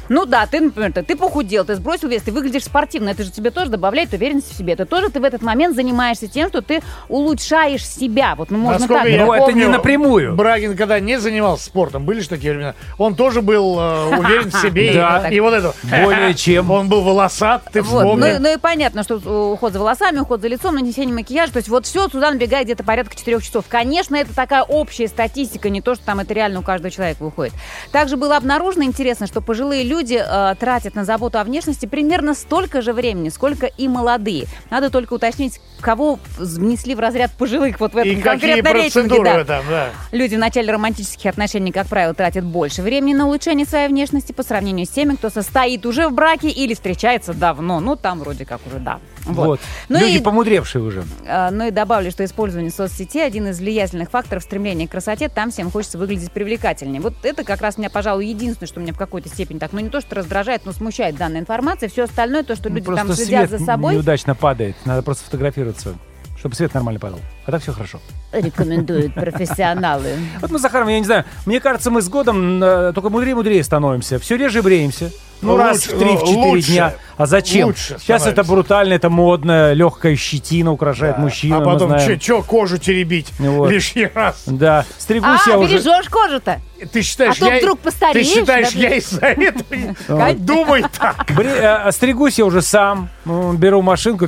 Ну 0.09 0.27
да, 0.27 0.46
ты, 0.46 0.61
например, 0.61 0.92
ты, 0.92 1.16
похудел, 1.16 1.64
ты 1.64 1.75
сбросил 1.75 2.09
вес, 2.09 2.22
ты 2.22 2.33
выглядишь 2.33 2.64
спортивно. 2.64 3.11
Это 3.11 3.25
же 3.25 3.31
тебе 3.31 3.51
тоже 3.51 3.70
добавляет 3.70 4.12
уверенность 4.12 4.53
в 4.53 4.57
себе. 4.57 4.75
Это 4.75 4.87
тоже 4.87 5.09
ты 5.09 5.20
в 5.20 5.25
этот 5.25 5.42
момент 5.42 5.75
занимаешься 5.75 6.29
тем, 6.29 6.48
что 6.48 6.62
ты 6.62 6.83
улучшаешь 7.09 7.87
себя. 7.87 8.35
Вот 8.37 8.51
ну, 8.51 8.59
можно 8.59 8.81
Насколько 8.81 9.03
так. 9.05 9.12
я 9.12 9.27
Ну, 9.27 9.33
это 9.33 9.53
не 9.53 9.66
напрямую. 9.66 10.35
Брагин, 10.35 10.77
когда 10.77 11.01
не 11.01 11.18
занимался 11.18 11.64
спортом, 11.64 12.05
были 12.05 12.20
же 12.20 12.29
такие 12.29 12.53
времена, 12.53 12.75
он 12.98 13.14
тоже 13.14 13.42
был 13.42 13.79
э, 13.79 14.16
уверен 14.18 14.51
в 14.51 14.55
себе. 14.62 14.92
Да. 14.94 15.29
И 15.29 15.40
вот 15.40 15.55
это. 15.55 15.75
Более 15.83 16.35
чем. 16.35 16.52
Он 16.61 16.88
был 16.88 17.03
волосат, 17.03 17.65
ты 17.73 17.83
Вот. 17.83 17.99
вспомни. 18.03 18.33
Ну, 18.35 18.41
ну 18.41 18.55
и 18.55 18.57
понятно, 18.57 19.03
что 19.03 19.17
уход 19.53 19.73
за 19.73 19.79
волосами, 19.79 20.19
уход 20.19 20.41
за 20.41 20.49
лицом, 20.49 20.75
нанесение 20.75 21.15
макияжа. 21.15 21.53
То 21.53 21.59
есть 21.59 21.69
вот 21.69 21.87
все 21.87 22.09
сюда 22.09 22.31
набегает 22.31 22.65
где-то 22.67 22.85
порядка 22.85 23.17
4 23.17 23.41
часов. 23.41 23.65
Конечно, 23.69 24.17
это 24.17 24.35
такая 24.35 24.62
общая 24.62 25.09
статистика, 25.09 25.69
не 25.71 25.81
то, 25.81 25.95
что 25.95 26.05
там 26.05 26.21
это 26.21 26.35
реально 26.35 26.61
у 26.61 26.62
каждого 26.62 26.91
человека 26.91 27.23
выходит. 27.23 27.55
Также 27.93 28.17
было 28.17 28.37
обнаружено, 28.37 28.85
интересно, 28.85 29.27
что 29.27 29.41
пожилые 29.41 29.85
люди 29.85 30.23
э, 30.25 30.55
тратят 30.59 30.95
на 30.95 31.05
заботу 31.05 31.38
о 31.38 31.45
внешности 31.45 31.87
примерно 31.87 32.35
столько 32.35 32.83
же 32.83 32.93
времени, 32.93 33.29
сколько 33.29 33.67
и 33.67 33.88
молодые. 33.88 34.47
Надо 34.71 34.91
только 34.91 35.15
уточнить, 35.15 35.61
кого 35.81 36.19
внесли 36.38 36.95
в 36.95 37.01
разряд 37.01 37.33
пожилых 37.33 37.81
вот 37.81 37.95
в 37.95 37.97
этом 37.97 38.11
И 38.11 38.15
какие 38.17 38.23
конкретно 38.31 38.73
рейтинге. 38.73 39.09
процедуры 39.09 39.45
да. 39.45 39.45
там, 39.45 39.65
да. 39.69 39.88
Люди 40.12 40.37
в 40.37 40.38
начале 40.38 40.73
романтических 40.73 41.27
отношений, 41.31 41.73
как 41.73 41.87
правило, 41.87 42.15
тратят 42.15 42.45
больше 42.45 42.83
времени 42.83 43.15
на 43.15 43.27
улучшение 43.27 43.67
своей 43.67 43.88
внешности 43.88 44.33
по 44.33 44.43
сравнению 44.43 44.87
с 44.87 44.91
теми, 44.91 45.15
кто 45.15 45.31
состоит 45.31 45.87
уже 45.87 46.09
в 46.09 46.12
браке 46.12 46.41
браке 46.42 46.48
или 46.50 46.74
встречается 46.74 47.33
давно. 47.35 47.81
Ну, 47.81 47.96
там 47.96 48.20
вроде 48.20 48.44
как 48.44 48.61
уже 48.66 48.78
да. 48.78 48.98
Вот. 49.24 49.46
Вот. 49.46 49.61
Ну 49.88 49.98
Люди 49.98 50.16
и- 50.16 50.20
помудревшие 50.20 50.83
уже. 50.83 51.05
А, 51.26 51.50
Ну 51.50 51.68
и 51.68 51.70
добавлю, 51.70 52.11
что 52.11 52.24
использование 52.24 52.70
соцсетей 52.70 53.24
один 53.24 53.46
из 53.48 53.59
влиятельных 53.61 54.11
факторов 54.11 54.42
стремления 54.42 54.88
к 54.88 54.90
красоте. 54.90 55.28
Там 55.28 55.50
всем 55.50 55.70
хочется 55.70 55.98
выглядеть 55.98 56.33
привлекательнее. 56.33 57.00
Вот 57.00 57.14
это 57.22 57.44
как 57.44 57.61
раз 57.61 57.78
меня, 57.78 57.90
пожалуй, 57.90 58.26
единственное, 58.26 58.68
что 58.68 58.81
меня 58.81 58.92
в 58.92 58.98
какой-то 58.98 59.28
степени 59.28 59.59
так, 59.59 59.72
ну 59.72 59.81
не 59.81 59.90
то, 59.90 60.00
что 60.00 60.16
раздражает, 60.16 60.62
но 60.64 60.72
смущает 60.72 61.16
данная 61.16 61.40
информация. 61.40 61.88
Все 61.88 62.05
остальное, 62.05 62.42
то, 62.42 62.57
что 62.57 62.68
люди 62.68 62.85
Просто 62.87 63.07
там 63.07 63.14
следят 63.16 63.50
за 63.50 63.59
собой, 63.59 63.94
неудачно 63.94 64.35
падает. 64.35 64.76
Надо 64.85 65.02
просто 65.02 65.24
фотографироваться, 65.24 65.94
чтобы 66.38 66.55
свет 66.55 66.74
нормально 66.74 66.98
падал. 67.00 67.20
А 67.46 67.50
так 67.50 67.62
все 67.62 67.72
хорошо. 67.72 68.00
рекомендуют 68.33 69.14
профессионалы. 69.55 70.16
Вот 70.40 70.50
мы 70.50 70.59
с 70.59 70.62
Захаром, 70.62 70.88
я 70.88 70.98
не 70.98 71.05
знаю, 71.05 71.24
мне 71.46 71.61
кажется, 71.61 71.90
мы 71.90 72.02
с 72.02 72.09
годом 72.09 72.62
э, 72.62 72.92
только 72.92 73.09
мудрее-мудрее 73.11 73.62
становимся. 73.62 74.18
Все 74.18 74.37
реже 74.37 74.62
бреемся. 74.62 75.11
Ну, 75.42 75.52
Ну, 75.52 75.57
раз 75.59 75.76
лучше- 75.87 75.96
в 75.96 75.98
три, 75.98 76.16
в 76.16 76.20
четыре 76.20 76.37
лучше. 76.50 76.72
дня. 76.72 76.94
А 77.16 77.26
зачем? 77.26 77.66
Лучше 77.66 77.98
Сейчас 78.00 78.22
это 78.22 78.31
становимся. 78.31 78.52
брутально, 78.52 78.92
это 78.94 79.11
модно, 79.11 79.72
легкая 79.74 80.16
щетина 80.16 80.72
украшает 80.72 81.18
мужчину. 81.18 81.61
а 81.61 81.64
потом 81.64 81.98
что 82.20 82.42
кожу 82.42 82.78
теребить 82.78 83.28
Вот. 83.38 83.70
лишний 83.70 84.07
раз? 84.12 84.42
Да, 84.46 84.81
А, 84.81 84.85
стригусь 84.98 85.46
я 85.46 85.59
уже. 85.59 85.68
бережешь 85.72 86.09
кожу-то? 86.09 86.61
Ты 86.92 87.02
считаешь, 87.02 87.37
А 87.37 87.40
то 87.44 87.52
я... 87.52 87.59
вдруг 87.61 87.78
постареешь, 87.81 88.26
Ты 88.28 88.35
считаешь, 88.40 88.72
да, 88.72 88.78
я 88.81 88.94
из-за 88.96 89.26
этого 89.26 90.35
думай 90.35 90.85
так. 90.98 91.31
Э, 91.38 91.92
стригусь 91.92 92.38
я 92.38 92.44
уже 92.44 92.62
сам. 92.62 93.09
Беру 93.24 93.83
машинку, 93.83 94.26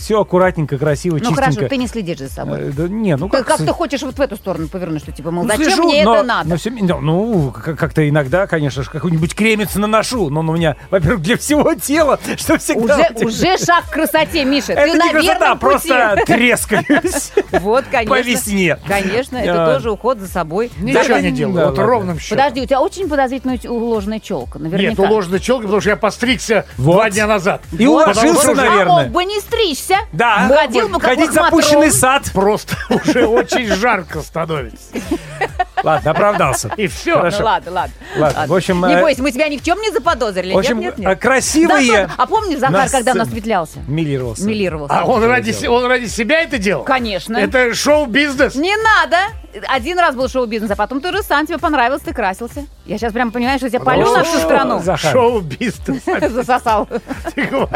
все 0.00 0.20
аккуратненько, 0.20 0.78
красиво, 0.78 1.14
Ну 1.14 1.20
чистенько. 1.20 1.42
хорошо, 1.42 1.68
ты 1.68 1.76
не 1.76 1.86
следишь 1.86 2.18
за 2.18 2.28
собой. 2.28 2.60
Э, 2.60 2.72
да 2.76 2.88
не, 2.88 3.16
ну 3.16 3.28
как... 3.28 3.46
как 3.46 3.58
ты 3.58 3.66
хочешь 3.72 4.02
вот 4.02 4.16
в 4.16 4.20
эту 4.20 4.36
сторону 4.36 4.68
повернуть, 4.68 5.02
что 5.02 5.12
типа, 5.12 5.30
мол, 5.30 5.44
Ну, 5.44 5.48
зачем 5.50 5.64
слежу, 5.66 5.82
мне 5.84 6.04
но- 6.04 6.14
это 6.16 6.22
надо? 6.24 6.48
но 6.48 6.56
всё- 6.56 6.70
ну, 6.70 7.00
ну, 7.00 7.50
как- 7.52 7.78
как-то 7.78 8.08
иногда, 8.08 8.46
конечно, 8.46 8.82
ж 8.82 8.88
какой-нибудь 8.88 9.34
кремец 9.34 9.74
наношу. 9.74 10.30
Но 10.30 10.40
он 10.40 10.48
у 10.50 10.56
меня, 10.56 10.76
во-первых, 10.90 11.22
для 11.22 11.36
всего 11.36 11.74
тела, 11.80 12.18
что 12.36 12.58
всегда... 12.58 13.08
Уже, 13.14 13.26
уже 13.26 13.58
шаг 13.58 13.84
к 13.86 13.92
красоте, 13.92 14.44
Миша. 14.44 14.72
Это 14.72 14.82
ты 14.82 14.90
не 14.92 14.96
на 14.98 15.10
красота, 15.10 15.32
верном 15.38 15.58
пути. 15.58 15.88
просто 15.88 16.22
трескаюсь 16.26 17.32
Вот, 17.60 17.84
конечно. 17.90 18.14
по 18.16 18.20
весне. 18.20 18.78
Конечно, 18.86 19.36
это 19.36 19.64
А. 19.70 19.74
тоже 19.74 19.90
уход 19.90 20.18
за 20.18 20.26
собой. 20.28 20.70
Ничего 20.78 21.02
Да, 21.08 21.20
не 21.20 21.30
делаю, 21.30 21.66
вот 21.68 21.78
ровным 21.78 22.18
счетом. 22.18 22.38
Подожди, 22.38 22.62
у 22.62 22.66
тебя 22.66 22.80
очень 22.80 23.08
подозрительно 23.08 23.56
уложенная 23.68 24.20
челка, 24.20 24.58
Нет, 24.58 24.72
наверняка. 24.72 25.02
уложенная 25.02 25.38
челка, 25.38 25.62
потому 25.64 25.80
что 25.80 25.90
я 25.90 25.96
постригся 25.96 26.66
два 26.78 27.10
дня 27.10 27.26
назад. 27.26 27.62
И 27.78 27.86
уложился, 27.86 28.52
А 28.52 28.54
наверное. 28.54 28.86
мог 29.04 29.06
бы 29.08 29.24
не 29.24 29.40
стричься. 29.40 29.89
Да, 30.12 30.48
Ходил 30.48 30.88
бы 30.88 30.98
как 31.00 31.10
ходить 31.10 31.30
в 31.30 31.32
запущенный 31.34 31.90
сад. 31.90 32.30
Просто 32.32 32.76
уже 32.90 33.26
очень 33.26 33.66
жарко 33.66 34.22
становится. 34.22 34.78
Ладно, 35.82 36.10
оправдался. 36.10 36.70
И 36.76 36.86
все. 36.86 37.16
Хорошо. 37.16 37.38
Ну 37.40 37.44
ладно, 37.44 37.72
ладно. 37.72 37.94
Ладно, 38.16 38.46
в 38.46 38.54
общем, 38.54 38.86
Не 38.86 38.94
э, 38.94 39.00
бойся, 39.00 39.22
мы 39.22 39.32
тебя 39.32 39.48
ни 39.48 39.56
в 39.56 39.62
чем 39.62 39.80
не 39.80 39.90
заподозрили. 39.90 40.52
В 40.52 40.58
общем, 40.58 40.80
нет, 40.80 40.98
нет, 40.98 41.06
э, 41.06 41.10
нет. 41.10 41.20
красивые... 41.20 42.06
Да, 42.06 42.14
а 42.16 42.26
помнишь, 42.26 42.58
Захар, 42.58 42.84
на 42.84 42.88
когда 42.88 43.12
у 43.12 43.14
нас 43.16 43.26
сцене. 43.26 43.40
светлялся? 43.40 43.78
Милировался. 43.86 44.44
Милировался. 44.44 44.98
А 44.98 45.04
он 45.04 45.24
ради, 45.24 45.66
он 45.66 45.86
ради 45.86 46.06
себя 46.06 46.42
это 46.42 46.58
делал? 46.58 46.84
Конечно. 46.84 47.36
Это 47.36 47.74
шоу-бизнес? 47.74 48.54
Не 48.54 48.76
надо. 48.76 49.16
Один 49.68 49.98
раз 49.98 50.14
был 50.14 50.28
шоу-бизнес, 50.28 50.70
а 50.70 50.76
потом 50.76 51.00
ты 51.00 51.10
же 51.10 51.22
сам 51.22 51.44
тебе 51.44 51.58
понравился, 51.58 52.06
ты 52.06 52.14
красился. 52.14 52.66
Я 52.86 52.98
сейчас 52.98 53.12
прям 53.12 53.32
понимаю, 53.32 53.58
что 53.58 53.66
я 53.66 53.70
тебя 53.70 53.80
полю 53.80 54.12
на 54.12 54.22
всю 54.22 54.38
О, 54.38 54.40
страну. 54.40 54.78
Захар, 54.80 55.12
Шоу-бизнес. 55.12 56.02
Засосал. 56.30 56.88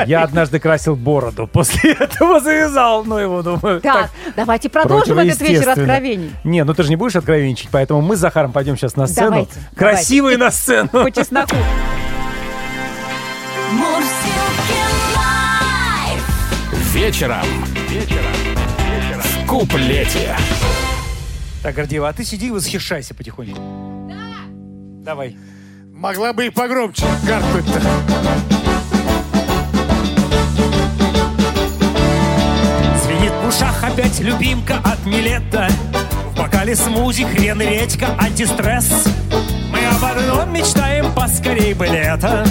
Я 0.06 0.22
однажды 0.22 0.60
красил 0.60 0.94
бороду, 0.94 1.46
после 1.52 1.92
этого 1.92 2.40
завязал, 2.40 3.04
ну 3.04 3.18
его, 3.18 3.42
думаю, 3.42 3.80
Так, 3.80 4.10
давайте 4.36 4.68
продолжим 4.68 5.18
этот 5.18 5.40
вечер 5.40 5.68
откровений. 5.70 6.32
Не, 6.44 6.64
ну 6.64 6.74
ты 6.74 6.84
же 6.84 6.90
не 6.90 6.96
будешь 6.96 7.16
откровенничать, 7.16 7.68
поэтому 7.72 7.93
мы 8.00 8.16
с 8.16 8.18
Захаром 8.18 8.52
пойдем 8.52 8.76
сейчас 8.76 8.96
на 8.96 9.06
сцену. 9.06 9.30
Давайте, 9.30 9.52
Красивые 9.76 10.36
на 10.38 10.50
сцену. 10.50 10.88
По 10.88 11.10
чесноку. 11.10 11.56
Live. 15.16 16.94
Вечером. 16.94 17.44
Вечером. 17.88 18.32
В 19.22 19.46
куплете. 19.46 20.36
Так, 21.62 21.74
Гордеева, 21.74 22.08
а 22.08 22.12
ты 22.12 22.24
сиди 22.24 22.48
и 22.48 22.50
восхищайся 22.50 23.14
потихоньку. 23.14 23.58
Да. 24.08 24.14
Давай. 25.02 25.36
Могла 25.92 26.32
бы 26.32 26.46
и 26.46 26.50
погромче 26.50 27.06
гаркнуть-то. 27.26 27.80
Звенит 33.02 33.32
в 33.32 33.48
ушах 33.48 33.82
опять 33.82 34.20
любимка 34.20 34.78
от 34.84 35.06
Милета 35.06 35.68
В 36.34 36.36
бокале 36.36 36.74
смузи, 36.74 37.24
хрен 37.24 37.60
редька, 37.60 38.08
антистресс? 38.18 38.88
Мы 39.70 39.78
об 39.86 40.04
одном 40.04 40.52
мечтаем 40.52 41.12
поскорей 41.12 41.74
бы 41.74 41.86
лето. 41.86 42.44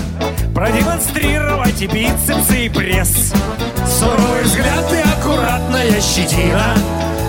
Продемонстрировать 0.55 1.81
и 1.81 1.87
бицепсы, 1.87 2.65
и 2.65 2.69
пресс. 2.69 3.33
Суровый 3.85 4.43
взгляд 4.43 4.85
и 4.93 4.99
аккуратная 4.99 5.99
щетина. 5.99 6.77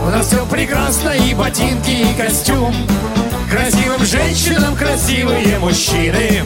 У 0.07 0.11
нас 0.11 0.29
все 0.29 0.47
прекрасно, 0.47 1.11
и 1.11 1.35
ботинки, 1.35 1.91
и 1.91 2.15
костюм. 2.15 2.73
Красивым 3.51 4.05
женщинам 4.05 4.77
красивые 4.77 5.59
мужчины. 5.59 6.45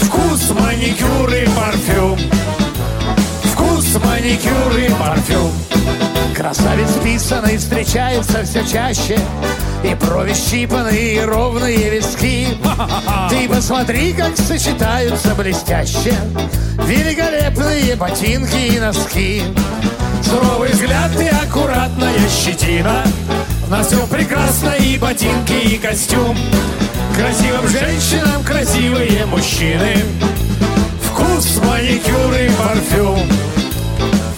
Вкус, 0.00 0.50
маникюр 0.50 1.32
и 1.32 1.46
парфюм. 1.50 2.18
Вкус, 3.44 3.94
маникюр 4.02 4.76
и 4.76 4.90
парфюм 4.90 5.73
Красавец 6.34 6.90
писаный 7.02 7.56
встречается 7.56 8.44
все 8.44 8.66
чаще 8.66 9.18
И 9.84 9.94
брови 9.94 10.34
щипаны, 10.34 10.90
и 10.90 11.20
ровные 11.20 11.90
виски. 11.90 12.48
Ты 13.30 13.48
посмотри, 13.48 14.12
как 14.12 14.36
сочетаются 14.36 15.34
блестяще 15.34 16.14
Великолепные 16.86 17.94
ботинки 17.96 18.56
и 18.56 18.80
носки. 18.80 19.42
Суровый 20.22 20.70
взгляд 20.70 21.10
и 21.20 21.28
аккуратная 21.28 22.28
щетина. 22.28 23.04
У 23.66 23.70
нас 23.70 23.86
все 23.86 24.06
прекрасно, 24.06 24.70
и 24.70 24.98
ботинки, 24.98 25.52
и 25.52 25.78
костюм. 25.78 26.36
Красивым 27.16 27.68
женщинам 27.68 28.42
красивые 28.42 29.24
мужчины. 29.26 29.96
Вкус, 31.02 31.60
маникюр 31.64 32.34
и 32.34 32.50
парфюм. 32.50 33.20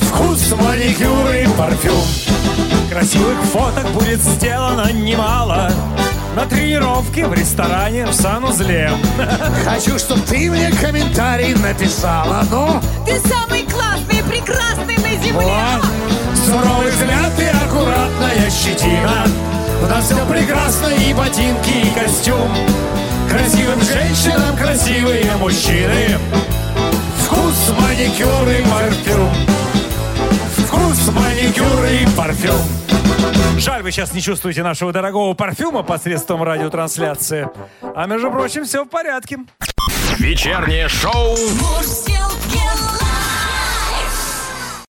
Вкус, 0.00 0.52
маникюр 0.60 1.30
и 1.30 1.35
парфюм. 1.56 2.02
Красивых 2.90 3.42
фоток 3.52 3.90
будет 3.92 4.20
сделано 4.20 4.92
немало. 4.92 5.70
На 6.34 6.44
тренировке, 6.44 7.26
в 7.26 7.32
ресторане, 7.32 8.06
в 8.06 8.12
санузле. 8.12 8.90
Хочу, 9.64 9.98
чтоб 9.98 10.20
ты 10.24 10.50
мне 10.50 10.70
комментарий 10.70 11.54
написала 11.54 12.44
Ну, 12.50 12.80
Ты 13.06 13.18
самый 13.26 13.62
классный 13.62 14.18
и 14.18 14.22
прекрасный 14.22 14.96
на 14.98 15.24
земле. 15.24 15.56
Суровый 16.44 16.90
взгляд 16.90 17.32
и 17.38 17.46
аккуратная 17.46 18.50
щетина. 18.50 19.26
У 19.82 19.86
нас 19.86 20.04
все 20.04 20.26
прекрасно, 20.26 20.88
и 20.88 21.14
ботинки, 21.14 21.86
и 21.86 21.90
костюм. 21.98 22.50
Красивым 23.30 23.80
женщинам 23.80 24.56
красивые 24.56 25.32
мужчины. 25.38 26.18
Вкус, 27.24 27.72
маникюр 27.80 28.48
и 28.48 28.62
парфюм. 28.62 29.32
Вкус, 30.56 31.08
маникюр 31.46 31.84
и 31.84 32.16
парфюм 32.16 32.60
Жаль, 33.58 33.82
вы 33.82 33.90
сейчас 33.92 34.12
не 34.12 34.20
чувствуете 34.20 34.62
нашего 34.62 34.92
дорогого 34.92 35.34
парфюма 35.34 35.82
посредством 35.82 36.42
радиотрансляции. 36.42 37.48
А 37.94 38.06
между 38.06 38.30
прочим, 38.30 38.64
все 38.64 38.84
в 38.84 38.88
порядке. 38.88 39.38
Вечернее 40.18 40.88
шоу 40.88 41.30
Мурзилки 41.30 42.95